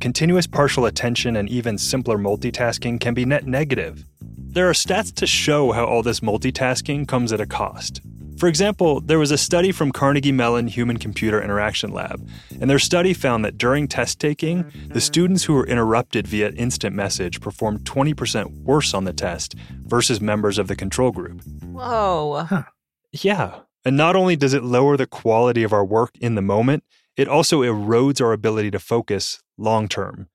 Continuous 0.00 0.46
partial 0.46 0.86
attention 0.86 1.36
and 1.36 1.48
even 1.48 1.78
simpler 1.78 2.18
multitasking 2.18 3.00
can 3.00 3.14
be 3.14 3.24
net 3.24 3.46
negative. 3.46 4.04
There 4.20 4.68
are 4.68 4.72
stats 4.72 5.14
to 5.16 5.26
show 5.26 5.72
how 5.72 5.84
all 5.84 6.02
this 6.02 6.20
multitasking 6.20 7.08
comes 7.08 7.32
at 7.32 7.40
a 7.40 7.46
cost. 7.46 8.00
For 8.38 8.48
example, 8.48 9.00
there 9.00 9.18
was 9.18 9.30
a 9.30 9.38
study 9.38 9.72
from 9.72 9.92
Carnegie 9.92 10.32
Mellon 10.32 10.66
Human 10.66 10.98
Computer 10.98 11.42
Interaction 11.42 11.90
Lab, 11.90 12.28
and 12.60 12.68
their 12.68 12.78
study 12.78 13.14
found 13.14 13.44
that 13.46 13.56
during 13.56 13.88
test 13.88 14.20
taking, 14.20 14.70
the 14.88 15.00
students 15.00 15.44
who 15.44 15.54
were 15.54 15.66
interrupted 15.66 16.26
via 16.26 16.50
instant 16.50 16.94
message 16.94 17.40
performed 17.40 17.80
20% 17.84 18.62
worse 18.62 18.92
on 18.92 19.04
the 19.04 19.14
test 19.14 19.54
versus 19.86 20.20
members 20.20 20.58
of 20.58 20.68
the 20.68 20.76
control 20.76 21.12
group. 21.12 21.42
Whoa. 21.64 22.44
Huh. 22.46 22.64
Yeah. 23.12 23.60
And 23.86 23.96
not 23.96 24.16
only 24.16 24.36
does 24.36 24.52
it 24.52 24.62
lower 24.62 24.98
the 24.98 25.06
quality 25.06 25.62
of 25.62 25.72
our 25.72 25.84
work 25.84 26.10
in 26.20 26.34
the 26.34 26.42
moment, 26.42 26.84
it 27.16 27.28
also 27.28 27.62
erodes 27.62 28.20
our 28.20 28.32
ability 28.32 28.70
to 28.70 28.78
focus 28.78 29.40
long 29.56 29.88
term. 29.88 30.28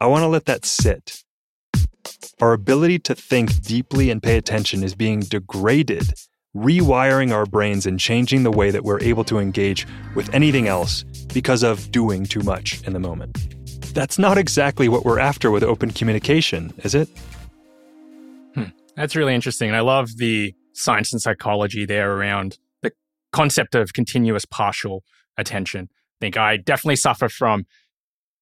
I 0.00 0.06
want 0.06 0.22
to 0.22 0.28
let 0.28 0.46
that 0.46 0.64
sit. 0.64 1.22
Our 2.40 2.52
ability 2.52 3.00
to 3.00 3.14
think 3.14 3.60
deeply 3.62 4.10
and 4.10 4.22
pay 4.22 4.36
attention 4.36 4.82
is 4.82 4.94
being 4.94 5.20
degraded, 5.20 6.14
rewiring 6.56 7.32
our 7.32 7.44
brains 7.44 7.84
and 7.86 8.00
changing 8.00 8.44
the 8.44 8.50
way 8.50 8.70
that 8.70 8.84
we're 8.84 9.00
able 9.02 9.24
to 9.24 9.38
engage 9.38 9.86
with 10.14 10.32
anything 10.32 10.68
else 10.68 11.02
because 11.34 11.62
of 11.62 11.90
doing 11.90 12.24
too 12.24 12.40
much 12.40 12.82
in 12.86 12.92
the 12.92 13.00
moment. 13.00 13.36
That's 13.92 14.18
not 14.18 14.38
exactly 14.38 14.88
what 14.88 15.04
we're 15.04 15.18
after 15.18 15.50
with 15.50 15.62
open 15.62 15.90
communication, 15.90 16.72
is 16.78 16.94
it? 16.94 17.08
Hmm. 18.54 18.70
That's 18.96 19.16
really 19.16 19.34
interesting. 19.34 19.74
I 19.74 19.80
love 19.80 20.16
the 20.16 20.54
science 20.72 21.12
and 21.12 21.20
psychology 21.20 21.84
there 21.84 22.12
around 22.12 22.58
concept 23.32 23.74
of 23.74 23.92
continuous 23.92 24.44
partial 24.44 25.02
attention. 25.36 25.88
I 25.92 26.16
think 26.20 26.36
I 26.36 26.56
definitely 26.56 26.96
suffer 26.96 27.28
from 27.28 27.64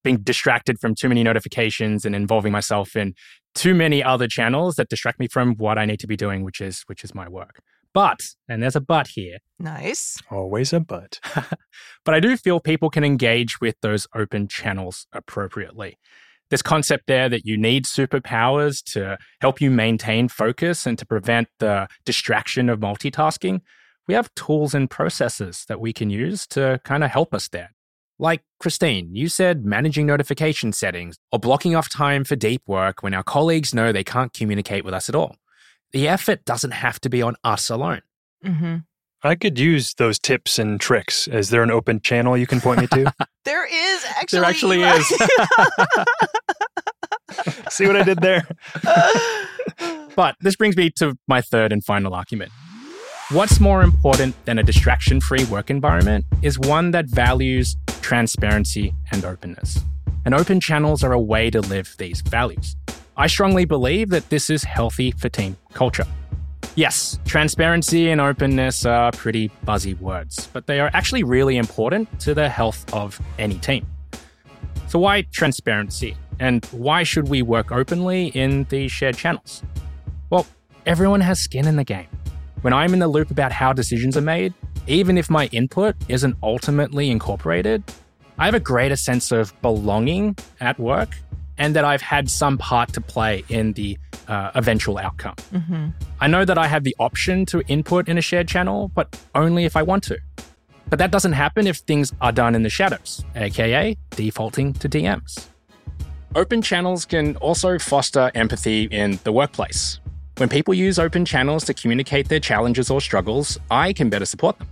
being 0.05 0.19
distracted 0.19 0.79
from 0.79 0.95
too 0.95 1.09
many 1.09 1.23
notifications 1.23 2.05
and 2.05 2.15
involving 2.15 2.53
myself 2.53 2.97
in 2.97 3.15
too 3.55 3.75
many 3.75 4.03
other 4.03 4.29
channels 4.29 4.77
that 4.77 4.89
distract 4.89 5.19
me 5.19 5.29
from 5.29 5.55
what 5.57 5.79
I 5.79 5.85
need 5.85 6.01
to 6.01 6.07
be 6.07 6.17
doing, 6.17 6.45
which 6.45 6.61
is 6.61 6.83
which 6.87 7.05
is 7.05 7.15
my 7.15 7.29
work. 7.29 7.61
But, 7.95 8.21
and 8.49 8.63
there's 8.63 8.77
a 8.77 8.81
but 8.81 9.09
here. 9.09 9.39
Nice. 9.59 10.19
Always 10.31 10.73
a 10.73 10.81
but. 10.81 11.19
but 12.05 12.15
I 12.15 12.21
do 12.21 12.37
feel 12.37 12.61
people 12.61 12.91
can 12.91 13.03
engage 13.03 13.61
with 13.61 13.77
those 13.81 14.07
open 14.15 14.47
channels 14.47 15.07
appropriately. 15.13 15.99
This 16.51 16.63
concept 16.63 17.07
there 17.07 17.29
that 17.29 17.45
you 17.45 17.57
need 17.57 17.85
superpowers 17.85 18.83
to 18.93 19.19
help 19.41 19.61
you 19.61 19.71
maintain 19.71 20.29
focus 20.29 20.87
and 20.87 20.99
to 20.99 21.07
prevent 21.07 21.49
the 21.59 21.89
distraction 22.05 22.69
of 22.69 22.81
multitasking 22.81 23.61
we 24.09 24.15
have 24.15 24.35
tools 24.35 24.75
and 24.75 24.91
processes 24.91 25.67
that 25.69 25.81
we 25.81 25.93
can 25.93 26.11
use 26.11 26.47
to 26.49 26.81
kind 26.85 27.05
of 27.05 27.11
help 27.11 27.35
us 27.35 27.49
there. 27.49 27.75
Like 28.19 28.43
Christine, 28.59 29.15
you 29.15 29.29
said 29.29 29.65
managing 29.65 30.07
notification 30.07 30.73
settings 30.73 31.19
or 31.31 31.39
blocking 31.39 31.77
off 31.77 31.89
time 31.89 32.25
for 32.25 32.35
deep 32.35 32.63
work 32.67 33.03
when 33.03 33.15
our 33.15 33.23
colleagues 33.23 33.73
know 33.73 33.93
they 33.93 34.03
can't 34.03 34.33
communicate 34.33 34.85
with 34.85 34.95
us 34.95 35.09
at 35.09 35.15
all. 35.15 35.37
The 35.93 36.09
effort 36.09 36.45
doesn't 36.45 36.73
have 36.73 36.99
to 37.01 37.09
be 37.09 37.23
on 37.23 37.37
us 37.45 37.71
alone. 37.71 38.01
Mm-hmm. 38.45 38.77
I 39.23 39.35
could 39.35 39.59
use 39.59 39.95
those 39.95 40.19
tips 40.19 40.59
and 40.59 40.81
tricks. 40.81 41.29
Is 41.29 41.51
there 41.51 41.63
an 41.63 41.71
open 41.71 42.01
channel 42.01 42.37
you 42.37 42.47
can 42.47 42.61
point 42.61 42.81
me 42.81 42.87
to? 42.89 43.13
there 43.45 43.67
is 43.67 44.05
actually. 44.17 44.39
There 44.41 44.49
actually 44.49 44.83
is. 44.83 45.07
See 47.75 47.87
what 47.87 47.97
I 47.97 48.03
did 48.03 48.21
there? 48.21 48.49
but 50.17 50.37
this 50.41 50.57
brings 50.57 50.77
me 50.77 50.91
to 50.93 51.17
my 51.27 51.41
third 51.41 51.73
and 51.73 51.85
final 51.85 52.15
argument. 52.15 52.53
What's 53.31 53.61
more 53.61 53.83
important 53.83 54.43
than 54.47 54.59
a 54.59 54.63
distraction 54.63 55.21
free 55.21 55.45
work 55.45 55.69
environment 55.69 56.25
is 56.41 56.59
one 56.59 56.93
that 56.93 57.05
values 57.05 57.77
transparency 58.01 58.95
and 59.13 59.23
openness. 59.23 59.81
And 60.25 60.35
open 60.35 60.61
channels 60.61 61.05
are 61.05 61.13
a 61.13 61.21
way 61.21 61.51
to 61.51 61.61
live 61.61 61.95
these 61.99 62.23
values. 62.23 62.75
I 63.19 63.27
strongly 63.27 63.67
believe 63.67 64.09
that 64.09 64.31
this 64.31 64.49
is 64.49 64.65
healthy 64.65 65.11
for 65.11 65.29
team 65.29 65.59
culture. 65.75 66.07
Yes, 66.75 67.19
transparency 67.27 68.09
and 68.09 68.19
openness 68.19 68.87
are 68.87 69.13
pretty 69.13 69.49
buzzy 69.63 69.93
words, 69.93 70.49
but 70.55 70.67
they 70.67 70.81
are 70.81 70.91
actually 70.95 71.23
really 71.23 71.59
important 71.59 72.09
to 72.21 72.33
the 72.33 72.49
health 72.49 72.91
of 72.95 73.21
any 73.39 73.59
team. 73.59 73.87
So, 74.87 74.99
why 74.99 75.21
transparency? 75.33 76.17
And 76.41 76.65
why 76.67 77.03
should 77.03 77.29
we 77.29 77.43
work 77.43 77.73
openly 77.73 78.29
in 78.29 78.65
these 78.71 78.91
shared 78.91 79.19
channels? 79.19 79.63
Well, 80.31 80.47
everyone 80.87 81.21
has 81.21 81.39
skin 81.39 81.67
in 81.67 81.77
the 81.77 81.85
game. 81.85 82.09
When 82.63 82.73
I'm 82.73 82.93
in 82.93 82.99
the 82.99 83.07
loop 83.07 83.31
about 83.31 83.53
how 83.53 83.73
decisions 83.73 84.17
are 84.17 84.23
made, 84.23 84.53
even 84.89 85.17
if 85.17 85.31
my 85.31 85.47
input 85.53 85.95
isn't 86.09 86.37
ultimately 86.43 87.09
incorporated, 87.09 87.85
I 88.37 88.47
have 88.47 88.55
a 88.55 88.61
greater 88.61 88.97
sense 88.97 89.31
of 89.31 89.53
belonging 89.63 90.37
at 90.61 90.79
work 90.81 91.11
and 91.57 91.77
that 91.77 91.85
I've 91.85 92.03
had 92.03 92.29
some 92.29 92.59
part 92.59 92.93
to 92.95 93.01
play 93.01 93.45
in 93.49 93.75
the 93.75 93.97
uh, 94.27 94.51
eventual 94.57 94.99
outcome. 94.99 95.37
Mm-hmm. 95.53 95.89
I 96.21 96.27
know 96.27 96.45
that 96.45 96.59
I 96.59 96.67
have 96.67 96.83
the 96.83 96.97
option 96.99 97.47
to 97.47 97.63
input 97.69 98.09
in 98.09 98.19
a 98.19 98.21
shared 98.21 98.49
channel, 98.49 98.91
but 98.95 99.17
only 99.37 99.65
if 99.65 99.77
I 99.77 99.83
want 99.83 100.03
to. 100.05 100.19
But 100.91 100.99
that 100.99 101.13
doesn't 101.13 101.35
happen 101.35 101.69
if 101.69 101.77
things 101.79 102.13
are 102.21 102.33
done 102.33 102.57
in 102.57 102.65
the 102.65 102.71
shadows, 102.71 103.25
aka 103.37 103.97
defaulting 104.11 104.73
to 104.75 104.89
DMs. 104.89 105.47
Open 106.35 106.61
channels 106.61 107.05
can 107.05 107.37
also 107.37 107.79
foster 107.79 108.33
empathy 108.35 108.85
in 108.85 109.21
the 109.23 109.33
workplace. 109.33 110.01
When 110.39 110.49
people 110.49 110.73
use 110.73 111.01
open 111.01 111.25
channels 111.25 111.65
to 111.65 111.75
communicate 111.75 112.29
their 112.29 112.39
challenges 112.39 112.91
or 112.91 113.01
struggles, 113.01 113.59
I 113.73 113.93
can 113.93 114.09
better 114.09 114.25
support 114.25 114.57
them. 114.57 114.69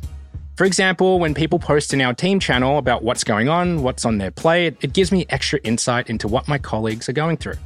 For 0.55 0.65
example, 0.65 1.19
when 1.19 1.35
people 1.35 1.59
post 1.59 1.93
in 1.93 2.01
our 2.01 2.15
team 2.15 2.39
channel 2.39 2.79
about 2.79 3.03
what's 3.03 3.25
going 3.25 3.49
on, 3.49 3.83
what's 3.83 4.05
on 4.05 4.19
their 4.19 4.31
plate, 4.31 4.77
it 4.83 4.93
gives 4.93 5.11
me 5.11 5.27
extra 5.29 5.59
insight 5.65 6.09
into 6.09 6.29
what 6.29 6.47
my 6.47 6.57
colleagues 6.57 7.09
are 7.09 7.13
going 7.13 7.37
through. 7.37 7.57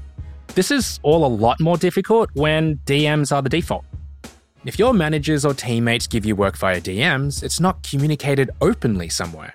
This 0.54 0.70
is 0.70 0.98
all 1.02 1.26
a 1.26 1.28
lot 1.28 1.60
more 1.60 1.76
difficult 1.76 2.30
when 2.32 2.78
DMs 2.86 3.36
are 3.36 3.42
the 3.42 3.50
default. 3.50 3.84
If 4.64 4.78
your 4.78 4.94
managers 4.94 5.44
or 5.44 5.52
teammates 5.52 6.06
give 6.06 6.24
you 6.24 6.34
work 6.34 6.56
via 6.56 6.80
DMs, 6.80 7.42
it's 7.42 7.60
not 7.60 7.82
communicated 7.82 8.48
openly 8.62 9.10
somewhere. 9.10 9.52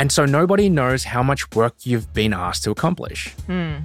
And 0.00 0.10
so 0.10 0.24
nobody 0.24 0.68
knows 0.68 1.04
how 1.04 1.22
much 1.22 1.48
work 1.54 1.74
you've 1.84 2.12
been 2.12 2.32
asked 2.32 2.64
to 2.64 2.72
accomplish. 2.72 3.34
Hmm. 3.46 3.76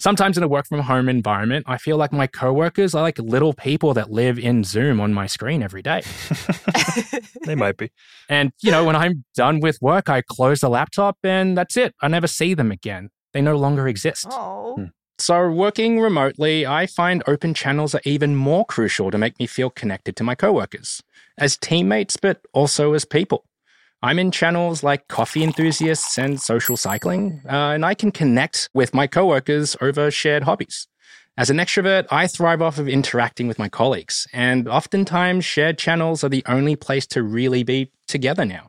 Sometimes 0.00 0.38
in 0.38 0.42
a 0.42 0.48
work 0.48 0.66
from 0.66 0.80
home 0.80 1.10
environment, 1.10 1.66
I 1.68 1.76
feel 1.76 1.98
like 1.98 2.10
my 2.10 2.26
coworkers 2.26 2.94
are 2.94 3.02
like 3.02 3.18
little 3.18 3.52
people 3.52 3.92
that 3.92 4.10
live 4.10 4.38
in 4.38 4.64
Zoom 4.64 4.98
on 4.98 5.12
my 5.12 5.26
screen 5.26 5.62
every 5.62 5.82
day. 5.82 6.02
they 7.44 7.54
might 7.54 7.76
be. 7.76 7.90
And, 8.26 8.50
you 8.62 8.70
know, 8.70 8.82
when 8.82 8.96
I'm 8.96 9.24
done 9.34 9.60
with 9.60 9.76
work, 9.82 10.08
I 10.08 10.22
close 10.22 10.60
the 10.60 10.70
laptop 10.70 11.18
and 11.22 11.54
that's 11.54 11.76
it. 11.76 11.94
I 12.00 12.08
never 12.08 12.26
see 12.26 12.54
them 12.54 12.72
again. 12.72 13.10
They 13.34 13.42
no 13.42 13.58
longer 13.58 13.86
exist. 13.86 14.26
Hmm. 14.30 14.84
So, 15.18 15.50
working 15.50 16.00
remotely, 16.00 16.66
I 16.66 16.86
find 16.86 17.22
open 17.26 17.52
channels 17.52 17.94
are 17.94 18.00
even 18.06 18.36
more 18.36 18.64
crucial 18.64 19.10
to 19.10 19.18
make 19.18 19.38
me 19.38 19.46
feel 19.46 19.68
connected 19.68 20.16
to 20.16 20.24
my 20.24 20.34
coworkers 20.34 21.02
as 21.36 21.58
teammates, 21.58 22.16
but 22.16 22.40
also 22.54 22.94
as 22.94 23.04
people. 23.04 23.44
I'm 24.02 24.18
in 24.18 24.30
channels 24.30 24.82
like 24.82 25.08
coffee 25.08 25.44
enthusiasts 25.44 26.18
and 26.18 26.40
social 26.40 26.78
cycling, 26.78 27.42
uh, 27.44 27.72
and 27.74 27.84
I 27.84 27.92
can 27.92 28.10
connect 28.10 28.70
with 28.72 28.94
my 28.94 29.06
coworkers 29.06 29.76
over 29.82 30.10
shared 30.10 30.44
hobbies. 30.44 30.88
As 31.36 31.50
an 31.50 31.58
extrovert, 31.58 32.06
I 32.10 32.26
thrive 32.26 32.62
off 32.62 32.78
of 32.78 32.88
interacting 32.88 33.46
with 33.46 33.58
my 33.58 33.68
colleagues, 33.68 34.26
and 34.32 34.66
oftentimes 34.68 35.44
shared 35.44 35.76
channels 35.76 36.24
are 36.24 36.30
the 36.30 36.42
only 36.46 36.76
place 36.76 37.06
to 37.08 37.22
really 37.22 37.62
be 37.62 37.92
together 38.08 38.46
now. 38.46 38.68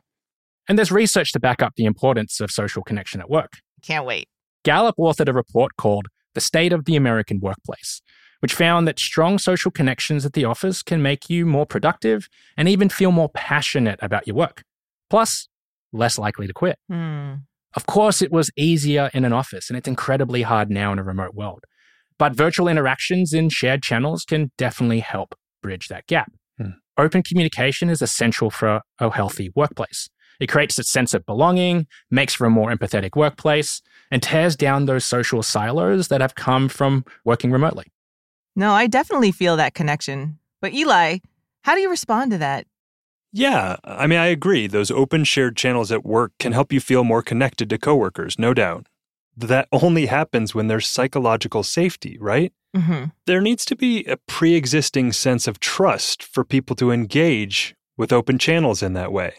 And 0.68 0.76
there's 0.76 0.92
research 0.92 1.32
to 1.32 1.40
back 1.40 1.62
up 1.62 1.74
the 1.76 1.86
importance 1.86 2.38
of 2.38 2.50
social 2.50 2.82
connection 2.82 3.20
at 3.22 3.30
work. 3.30 3.54
Can't 3.82 4.04
wait. 4.04 4.28
Gallup 4.64 4.96
authored 4.98 5.28
a 5.28 5.32
report 5.32 5.76
called 5.76 6.08
The 6.34 6.42
State 6.42 6.74
of 6.74 6.84
the 6.84 6.94
American 6.94 7.40
Workplace, 7.40 8.02
which 8.40 8.54
found 8.54 8.86
that 8.86 8.98
strong 8.98 9.38
social 9.38 9.70
connections 9.70 10.26
at 10.26 10.34
the 10.34 10.44
office 10.44 10.82
can 10.82 11.00
make 11.00 11.30
you 11.30 11.46
more 11.46 11.66
productive 11.66 12.28
and 12.54 12.68
even 12.68 12.90
feel 12.90 13.12
more 13.12 13.30
passionate 13.30 13.98
about 14.02 14.26
your 14.26 14.36
work. 14.36 14.62
Plus, 15.12 15.46
less 15.92 16.16
likely 16.16 16.46
to 16.46 16.54
quit. 16.54 16.78
Mm. 16.90 17.42
Of 17.74 17.84
course, 17.84 18.22
it 18.22 18.32
was 18.32 18.50
easier 18.56 19.10
in 19.12 19.26
an 19.26 19.32
office, 19.34 19.68
and 19.68 19.76
it's 19.76 19.86
incredibly 19.86 20.40
hard 20.40 20.70
now 20.70 20.90
in 20.90 20.98
a 20.98 21.02
remote 21.02 21.34
world. 21.34 21.64
But 22.18 22.34
virtual 22.34 22.66
interactions 22.66 23.34
in 23.34 23.50
shared 23.50 23.82
channels 23.82 24.24
can 24.24 24.52
definitely 24.56 25.00
help 25.00 25.34
bridge 25.60 25.88
that 25.88 26.06
gap. 26.06 26.32
Mm. 26.58 26.76
Open 26.96 27.22
communication 27.22 27.90
is 27.90 28.00
essential 28.00 28.50
for 28.50 28.80
a 28.98 29.10
healthy 29.10 29.50
workplace. 29.54 30.08
It 30.40 30.46
creates 30.46 30.78
a 30.78 30.82
sense 30.82 31.12
of 31.12 31.26
belonging, 31.26 31.88
makes 32.10 32.32
for 32.32 32.46
a 32.46 32.50
more 32.50 32.70
empathetic 32.70 33.14
workplace, 33.14 33.82
and 34.10 34.22
tears 34.22 34.56
down 34.56 34.86
those 34.86 35.04
social 35.04 35.42
silos 35.42 36.08
that 36.08 36.22
have 36.22 36.36
come 36.36 36.70
from 36.70 37.04
working 37.22 37.50
remotely. 37.50 37.92
No, 38.56 38.72
I 38.72 38.86
definitely 38.86 39.32
feel 39.32 39.58
that 39.58 39.74
connection. 39.74 40.38
But 40.62 40.72
Eli, 40.72 41.18
how 41.64 41.74
do 41.74 41.82
you 41.82 41.90
respond 41.90 42.30
to 42.30 42.38
that? 42.38 42.66
Yeah, 43.32 43.76
I 43.82 44.06
mean, 44.06 44.18
I 44.18 44.26
agree. 44.26 44.66
Those 44.66 44.90
open 44.90 45.24
shared 45.24 45.56
channels 45.56 45.90
at 45.90 46.04
work 46.04 46.32
can 46.38 46.52
help 46.52 46.72
you 46.72 46.80
feel 46.80 47.02
more 47.02 47.22
connected 47.22 47.70
to 47.70 47.78
coworkers, 47.78 48.38
no 48.38 48.52
doubt. 48.52 48.86
That 49.36 49.68
only 49.72 50.06
happens 50.06 50.54
when 50.54 50.68
there's 50.68 50.86
psychological 50.86 51.62
safety, 51.62 52.18
right? 52.20 52.52
Mm-hmm. 52.76 53.04
There 53.26 53.40
needs 53.40 53.64
to 53.66 53.76
be 53.76 54.04
a 54.04 54.16
pre 54.16 54.54
existing 54.54 55.12
sense 55.12 55.46
of 55.46 55.60
trust 55.60 56.22
for 56.22 56.44
people 56.44 56.76
to 56.76 56.90
engage 56.90 57.74
with 57.96 58.12
open 58.12 58.38
channels 58.38 58.82
in 58.82 58.92
that 58.94 59.12
way. 59.12 59.34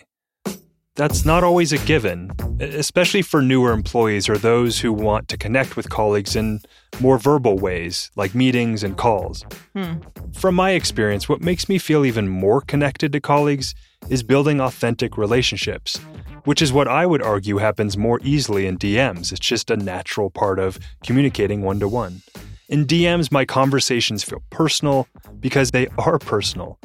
That's 0.95 1.25
not 1.25 1.43
always 1.43 1.73
a 1.73 1.79
given, 1.79 2.31
especially 2.59 3.23
for 3.23 3.41
newer 3.41 3.71
employees 3.71 4.29
or 4.29 4.37
those 4.37 4.79
who 4.79 4.93
want 4.93 5.27
to 5.29 5.37
connect 5.37 5.75
with 5.75 5.89
colleagues 5.89 6.35
in 6.35 6.59
more 6.99 7.17
verbal 7.17 7.57
ways, 7.57 8.11
like 8.15 8.35
meetings 8.35 8.83
and 8.83 8.95
calls. 8.95 9.43
Hmm. 9.75 9.93
From 10.33 10.53
my 10.53 10.71
experience, 10.71 11.27
what 11.27 11.41
makes 11.41 11.67
me 11.67 11.79
feel 11.79 12.05
even 12.05 12.29
more 12.29 12.61
connected 12.61 13.11
to 13.13 13.19
colleagues 13.19 13.73
is 14.11 14.21
building 14.21 14.61
authentic 14.61 15.17
relationships, 15.17 15.97
which 16.43 16.61
is 16.61 16.71
what 16.71 16.87
I 16.87 17.07
would 17.07 17.23
argue 17.23 17.57
happens 17.57 17.97
more 17.97 18.19
easily 18.21 18.67
in 18.67 18.77
DMs. 18.77 19.31
It's 19.31 19.39
just 19.39 19.71
a 19.71 19.77
natural 19.77 20.29
part 20.29 20.59
of 20.59 20.77
communicating 21.03 21.63
one 21.63 21.79
to 21.79 21.87
one. 21.87 22.21
In 22.69 22.85
DMs, 22.85 23.31
my 23.31 23.45
conversations 23.45 24.23
feel 24.23 24.43
personal 24.51 25.07
because 25.39 25.71
they 25.71 25.87
are 25.97 26.19
personal. 26.19 26.77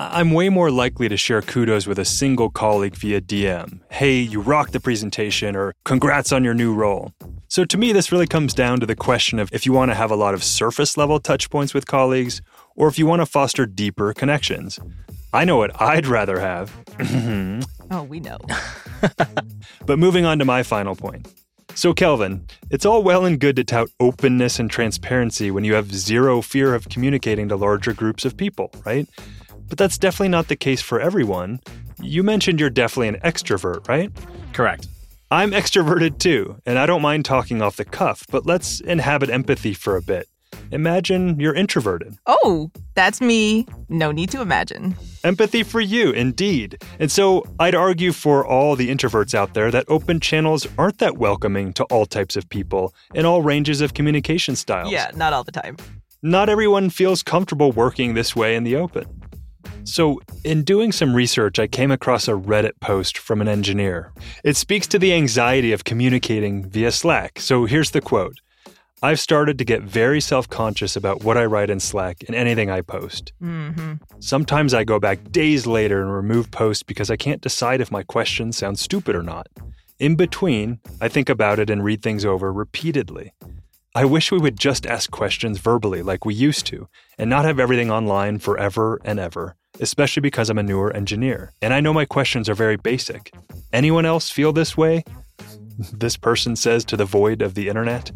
I'm 0.00 0.30
way 0.30 0.48
more 0.48 0.70
likely 0.70 1.08
to 1.08 1.16
share 1.16 1.42
kudos 1.42 1.88
with 1.88 1.98
a 1.98 2.04
single 2.04 2.50
colleague 2.50 2.94
via 2.94 3.20
DM. 3.20 3.80
Hey, 3.90 4.20
you 4.20 4.40
rocked 4.40 4.72
the 4.72 4.78
presentation, 4.78 5.56
or 5.56 5.74
congrats 5.84 6.30
on 6.30 6.44
your 6.44 6.54
new 6.54 6.72
role. 6.72 7.12
So 7.48 7.64
to 7.64 7.76
me, 7.76 7.92
this 7.92 8.12
really 8.12 8.28
comes 8.28 8.54
down 8.54 8.78
to 8.78 8.86
the 8.86 8.94
question 8.94 9.40
of 9.40 9.52
if 9.52 9.66
you 9.66 9.72
want 9.72 9.90
to 9.90 9.96
have 9.96 10.12
a 10.12 10.14
lot 10.14 10.34
of 10.34 10.44
surface 10.44 10.96
level 10.96 11.18
touch 11.18 11.50
points 11.50 11.74
with 11.74 11.88
colleagues, 11.88 12.40
or 12.76 12.86
if 12.86 12.96
you 12.96 13.06
want 13.06 13.22
to 13.22 13.26
foster 13.26 13.66
deeper 13.66 14.14
connections. 14.14 14.78
I 15.32 15.44
know 15.44 15.56
what 15.56 15.82
I'd 15.82 16.06
rather 16.06 16.38
have. 16.38 16.72
oh, 17.90 18.04
we 18.04 18.20
know. 18.20 18.38
but 19.84 19.98
moving 19.98 20.24
on 20.24 20.38
to 20.38 20.44
my 20.44 20.62
final 20.62 20.94
point. 20.94 21.26
So, 21.74 21.92
Kelvin, 21.92 22.46
it's 22.70 22.86
all 22.86 23.02
well 23.02 23.24
and 23.24 23.40
good 23.40 23.56
to 23.56 23.64
tout 23.64 23.88
openness 23.98 24.60
and 24.60 24.70
transparency 24.70 25.50
when 25.50 25.64
you 25.64 25.74
have 25.74 25.92
zero 25.92 26.40
fear 26.40 26.72
of 26.76 26.88
communicating 26.88 27.48
to 27.48 27.56
larger 27.56 27.92
groups 27.92 28.24
of 28.24 28.36
people, 28.36 28.70
right? 28.86 29.08
But 29.68 29.78
that's 29.78 29.98
definitely 29.98 30.30
not 30.30 30.48
the 30.48 30.56
case 30.56 30.80
for 30.80 31.00
everyone. 31.00 31.60
You 32.00 32.22
mentioned 32.22 32.60
you're 32.60 32.70
definitely 32.70 33.08
an 33.08 33.20
extrovert, 33.20 33.88
right? 33.88 34.10
Correct. 34.52 34.88
I'm 35.30 35.50
extroverted 35.50 36.18
too, 36.18 36.56
and 36.64 36.78
I 36.78 36.86
don't 36.86 37.02
mind 37.02 37.24
talking 37.24 37.60
off 37.60 37.76
the 37.76 37.84
cuff, 37.84 38.24
but 38.30 38.46
let's 38.46 38.80
inhabit 38.80 39.28
empathy 39.28 39.74
for 39.74 39.96
a 39.96 40.02
bit. 40.02 40.26
Imagine 40.70 41.38
you're 41.40 41.54
introverted. 41.54 42.16
Oh, 42.26 42.70
that's 42.94 43.20
me. 43.20 43.66
No 43.88 44.10
need 44.10 44.30
to 44.30 44.40
imagine. 44.40 44.96
Empathy 45.24 45.62
for 45.62 45.80
you, 45.80 46.10
indeed. 46.10 46.82
And 46.98 47.10
so 47.10 47.44
I'd 47.58 47.74
argue 47.74 48.12
for 48.12 48.46
all 48.46 48.76
the 48.76 48.88
introverts 48.88 49.34
out 49.34 49.54
there 49.54 49.70
that 49.70 49.84
open 49.88 50.20
channels 50.20 50.66
aren't 50.76 50.98
that 50.98 51.18
welcoming 51.18 51.72
to 51.74 51.84
all 51.84 52.06
types 52.06 52.36
of 52.36 52.48
people 52.48 52.94
in 53.14 53.24
all 53.24 53.42
ranges 53.42 53.80
of 53.80 53.94
communication 53.94 54.56
styles. 54.56 54.90
Yeah, 54.90 55.10
not 55.14 55.32
all 55.32 55.44
the 55.44 55.52
time. 55.52 55.76
Not 56.22 56.48
everyone 56.48 56.90
feels 56.90 57.22
comfortable 57.22 57.72
working 57.72 58.14
this 58.14 58.34
way 58.34 58.56
in 58.56 58.64
the 58.64 58.76
open. 58.76 59.17
So, 59.84 60.20
in 60.44 60.64
doing 60.64 60.92
some 60.92 61.14
research, 61.14 61.58
I 61.58 61.66
came 61.66 61.90
across 61.90 62.28
a 62.28 62.32
Reddit 62.32 62.78
post 62.80 63.16
from 63.16 63.40
an 63.40 63.48
engineer. 63.48 64.12
It 64.44 64.56
speaks 64.56 64.86
to 64.88 64.98
the 64.98 65.12
anxiety 65.14 65.72
of 65.72 65.84
communicating 65.84 66.68
via 66.68 66.92
Slack. 66.92 67.40
So, 67.40 67.64
here's 67.64 67.90
the 67.92 68.00
quote 68.00 68.36
I've 69.02 69.20
started 69.20 69.58
to 69.58 69.64
get 69.64 69.82
very 69.82 70.20
self 70.20 70.48
conscious 70.48 70.96
about 70.96 71.22
what 71.22 71.36
I 71.36 71.44
write 71.44 71.70
in 71.70 71.78
Slack 71.80 72.24
and 72.26 72.34
anything 72.34 72.70
I 72.70 72.80
post. 72.80 73.32
Mm-hmm. 73.40 73.94
Sometimes 74.18 74.74
I 74.74 74.84
go 74.84 74.98
back 74.98 75.30
days 75.30 75.66
later 75.66 76.02
and 76.02 76.12
remove 76.12 76.50
posts 76.50 76.82
because 76.82 77.10
I 77.10 77.16
can't 77.16 77.40
decide 77.40 77.80
if 77.80 77.92
my 77.92 78.02
questions 78.02 78.56
sound 78.56 78.78
stupid 78.78 79.14
or 79.14 79.22
not. 79.22 79.46
In 79.98 80.16
between, 80.16 80.80
I 81.00 81.08
think 81.08 81.28
about 81.28 81.58
it 81.58 81.70
and 81.70 81.84
read 81.84 82.02
things 82.02 82.24
over 82.24 82.52
repeatedly. 82.52 83.32
I 83.98 84.04
wish 84.04 84.30
we 84.30 84.38
would 84.38 84.58
just 84.58 84.86
ask 84.86 85.10
questions 85.10 85.58
verbally 85.58 86.02
like 86.02 86.24
we 86.24 86.32
used 86.32 86.66
to 86.66 86.88
and 87.18 87.28
not 87.28 87.44
have 87.44 87.58
everything 87.58 87.90
online 87.90 88.38
forever 88.38 89.00
and 89.04 89.18
ever 89.18 89.56
especially 89.80 90.20
because 90.22 90.50
I'm 90.50 90.58
a 90.58 90.62
newer 90.62 90.92
engineer. 90.92 91.52
And 91.62 91.72
I 91.72 91.78
know 91.80 91.92
my 91.92 92.04
questions 92.04 92.48
are 92.48 92.54
very 92.54 92.76
basic. 92.76 93.32
Anyone 93.72 94.06
else 94.06 94.28
feel 94.28 94.52
this 94.52 94.76
way? 94.76 95.04
This 95.92 96.16
person 96.16 96.56
says 96.56 96.84
to 96.86 96.96
the 96.96 97.04
void 97.04 97.42
of 97.42 97.54
the 97.54 97.68
internet. 97.68 98.10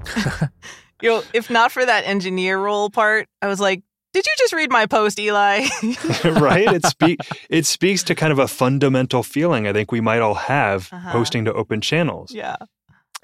Yo, 1.03 1.23
if 1.33 1.51
not 1.51 1.71
for 1.71 1.85
that 1.87 2.05
engineer 2.05 2.59
role 2.59 2.91
part, 2.91 3.29
I 3.41 3.47
was 3.47 3.61
like, 3.61 3.85
did 4.13 4.27
you 4.27 4.33
just 4.39 4.53
read 4.53 4.71
my 4.73 4.87
post, 4.87 5.21
Eli? 5.21 5.67
right? 6.25 6.67
It 6.73 6.85
speak 6.87 7.21
it 7.49 7.65
speaks 7.67 8.03
to 8.05 8.15
kind 8.17 8.33
of 8.33 8.41
a 8.41 8.49
fundamental 8.49 9.23
feeling 9.23 9.69
I 9.69 9.73
think 9.73 9.93
we 9.93 10.01
might 10.01 10.21
all 10.21 10.35
have 10.35 10.89
Uh-huh. 10.93 11.13
posting 11.13 11.45
to 11.45 11.53
open 11.55 11.81
channels. 11.81 12.33
yeah. 12.33 12.57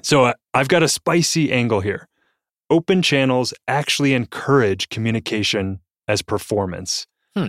So 0.02 0.26
uh, 0.26 0.32
I've 0.54 0.68
got 0.68 0.84
a 0.84 0.88
spicy 0.88 1.50
angle 1.52 1.80
here. 1.80 2.06
Open 2.70 3.00
channels 3.00 3.54
actually 3.66 4.12
encourage 4.12 4.90
communication 4.90 5.80
as 6.06 6.20
performance. 6.20 7.06
Hmm. 7.34 7.48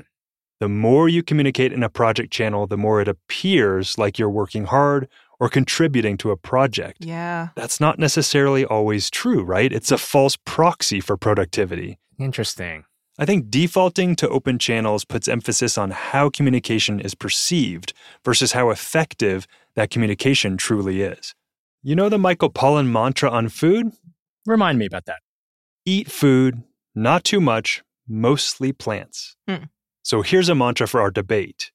The 0.60 0.69
more 0.69 1.10
you 1.10 1.23
communicate 1.23 1.73
in 1.73 1.84
a 1.84 1.89
project 1.89 2.32
channel, 2.32 2.67
the 2.67 2.77
more 2.77 3.01
it 3.01 3.08
appears 3.08 3.97
like 3.97 4.17
you're 4.17 4.29
working 4.29 4.65
hard 4.65 5.10
or 5.39 5.49
contributing 5.49 6.17
to 6.17 6.32
a 6.32 6.38
project. 6.38 7.03
Yeah. 7.03 7.49
That's 7.55 7.79
not 7.79 7.99
necessarily 7.99 8.63
always 8.63 9.10
true, 9.10 9.43
right? 9.43 9.71
It's 9.71 9.91
a 9.91 9.97
false 9.97 10.38
proxy 10.45 11.01
for 11.01 11.17
productivity. 11.17 11.99
Interesting. 12.17 12.86
I 13.17 13.25
think 13.25 13.49
defaulting 13.49 14.15
to 14.17 14.29
open 14.29 14.58
channels 14.58 15.03
puts 15.03 15.27
emphasis 15.27 15.77
on 15.77 15.91
how 15.91 16.29
communication 16.29 17.01
is 17.01 17.15
perceived 17.15 17.93
versus 18.23 18.53
how 18.53 18.69
effective 18.69 19.47
that 19.75 19.89
communication 19.89 20.55
truly 20.55 21.01
is. 21.01 21.36
You 21.84 21.95
know 21.95 22.08
the 22.08 22.17
Michael 22.17 22.49
Pollan 22.49 22.88
mantra 22.88 23.29
on 23.29 23.49
food? 23.49 23.91
Remind 24.49 24.79
me 24.79 24.88
about 24.88 25.05
that. 25.05 25.19
Eat 25.85 26.12
food, 26.12 26.63
not 26.95 27.23
too 27.23 27.39
much, 27.39 27.83
mostly 28.07 28.73
plants. 28.73 29.35
Hmm. 29.47 29.65
So 30.01 30.23
here's 30.23 30.49
a 30.49 30.55
mantra 30.55 30.88
for 30.88 30.99
our 31.01 31.12
debate 31.12 31.71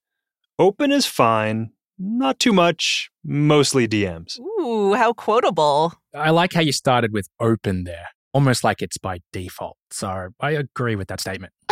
Open 0.58 0.90
is 0.90 1.06
fine, 1.06 1.70
not 2.00 2.40
too 2.40 2.52
much, 2.52 3.10
mostly 3.22 3.86
DMs. 3.86 4.40
Ooh, 4.40 4.94
how 4.94 5.12
quotable. 5.12 5.94
I 6.12 6.30
like 6.30 6.52
how 6.52 6.62
you 6.62 6.72
started 6.72 7.12
with 7.12 7.28
open 7.38 7.84
there, 7.84 8.08
almost 8.32 8.64
like 8.64 8.82
it's 8.82 8.98
by 8.98 9.20
default. 9.32 9.76
So 9.92 10.30
I 10.40 10.50
agree 10.50 10.96
with 10.96 11.06
that 11.06 11.20
statement. 11.20 11.52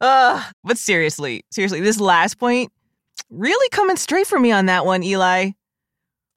uh, 0.00 0.50
but 0.64 0.78
seriously, 0.78 1.44
seriously, 1.52 1.80
this 1.80 2.00
last 2.00 2.40
point 2.40 2.72
really 3.30 3.68
coming 3.68 3.96
straight 3.96 4.26
for 4.26 4.40
me 4.40 4.50
on 4.50 4.66
that 4.66 4.84
one, 4.84 5.04
Eli. 5.04 5.50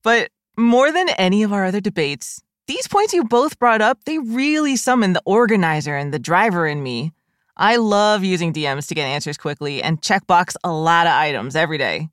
But 0.04 0.30
more 0.58 0.92
than 0.92 1.10
any 1.10 1.44
of 1.44 1.54
our 1.54 1.66
other 1.66 1.82
debates, 1.82 2.42
these 2.68 2.88
points 2.88 3.14
you 3.14 3.24
both 3.24 3.60
brought 3.60 3.82
up, 3.82 4.04
they 4.06 4.18
really 4.18 4.76
summon 4.76 5.14
the 5.14 5.22
organizer 5.26 5.96
and 5.96 6.14
the 6.14 6.20
driver 6.20 6.68
in 6.68 6.82
me. 6.82 7.12
I 7.58 7.76
love 7.78 8.24
using 8.24 8.54
DMs 8.54 8.88
to 8.88 8.96
get 8.96 9.06
answers 9.06 9.38
quickly 9.38 9.82
and 9.82 10.02
checkbox 10.02 10.56
a 10.64 10.72
lot 10.72 11.08
of 11.08 11.14
items 11.14 11.56
every 11.56 11.78
day. 11.78 12.10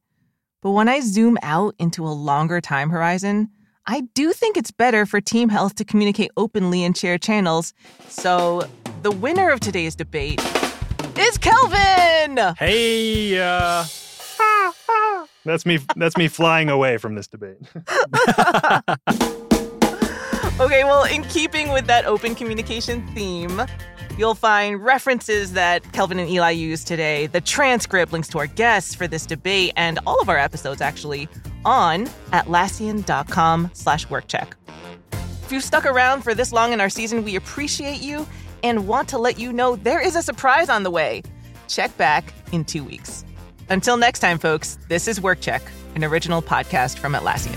But 0.61 0.71
when 0.71 0.89
I 0.89 1.01
zoom 1.01 1.39
out 1.43 1.75
into 1.79 2.07
a 2.07 2.11
longer 2.11 2.61
time 2.61 2.91
horizon, 2.91 3.49
I 3.87 4.03
do 4.15 4.33
think 4.33 4.57
it's 4.57 4.71
better 4.71 5.07
for 5.07 5.21
team 5.21 5.49
health 5.49 5.75
to 5.77 5.85
communicate 5.85 6.31
openly 6.37 6.85
and 6.85 6.97
share 6.97 7.19
channels. 7.19 7.75
So, 8.09 8.69
the 9.03 9.11
winner 9.11 9.51
of 9.51 9.59
today's 9.59 9.97
debate 9.97 10.41
is 11.19 11.37
Kelvin! 11.39 12.55
Hey, 12.57 13.41
uh, 13.41 13.85
that's 15.45 15.67
me 15.67 15.79
that's 15.97 16.17
me 16.17 16.29
flying 16.29 16.69
away 16.69 16.99
from 16.99 17.15
this 17.15 17.27
debate. 17.27 17.59
Okay, 20.61 20.85
well, 20.85 21.05
in 21.05 21.25
keeping 21.25 21.73
with 21.73 21.87
that 21.87 22.05
open 22.05 22.35
communication 22.35 23.05
theme, 23.15 23.63
you'll 24.19 24.35
find 24.35 24.85
references 24.85 25.55
that 25.55 25.91
Kelvin 25.93 26.19
and 26.19 26.29
Eli 26.29 26.51
used 26.51 26.87
today, 26.87 27.27
the 27.27 27.41
transcript, 27.41 28.13
links 28.13 28.29
to 28.29 28.39
our 28.39 28.47
guests 28.47 28.95
for 28.95 29.09
this 29.09 29.25
debate, 29.25 29.73
and 29.77 29.99
all 30.07 30.21
of 30.21 30.29
our 30.29 30.37
episodes 30.37 30.83
actually 30.83 31.27
on 31.65 32.07
atlassian.com 32.33 33.71
slash 33.73 34.07
workcheck. 34.09 34.53
If 35.43 35.51
you've 35.51 35.65
stuck 35.65 35.87
around 35.87 36.23
for 36.23 36.35
this 36.35 36.53
long 36.53 36.73
in 36.73 36.81
our 36.81 36.91
season, 36.91 37.25
we 37.25 37.35
appreciate 37.35 38.03
you 38.03 38.27
and 38.63 38.87
want 38.87 39.09
to 39.09 39.19
let 39.19 39.39
you 39.39 39.53
know 39.53 39.75
there 39.75 40.01
is 40.01 40.17
a 40.17 40.23
surprise 40.23 40.69
on 40.69 40.83
the 40.83 40.91
way. 40.91 41.23
Check 41.67 41.97
back 41.97 42.33
in 42.53 42.65
two 42.65 42.85
weeks. 42.85 43.25
Until 43.73 43.97
next 43.97 44.19
time, 44.19 44.39
folks, 44.39 44.77
this 44.89 45.09
is 45.09 45.19
Work 45.19 45.41
Check, 45.41 45.63
an 45.95 46.05
original 46.05 46.43
podcast 46.43 46.99
from 46.99 47.15
Atlassian. 47.15 47.57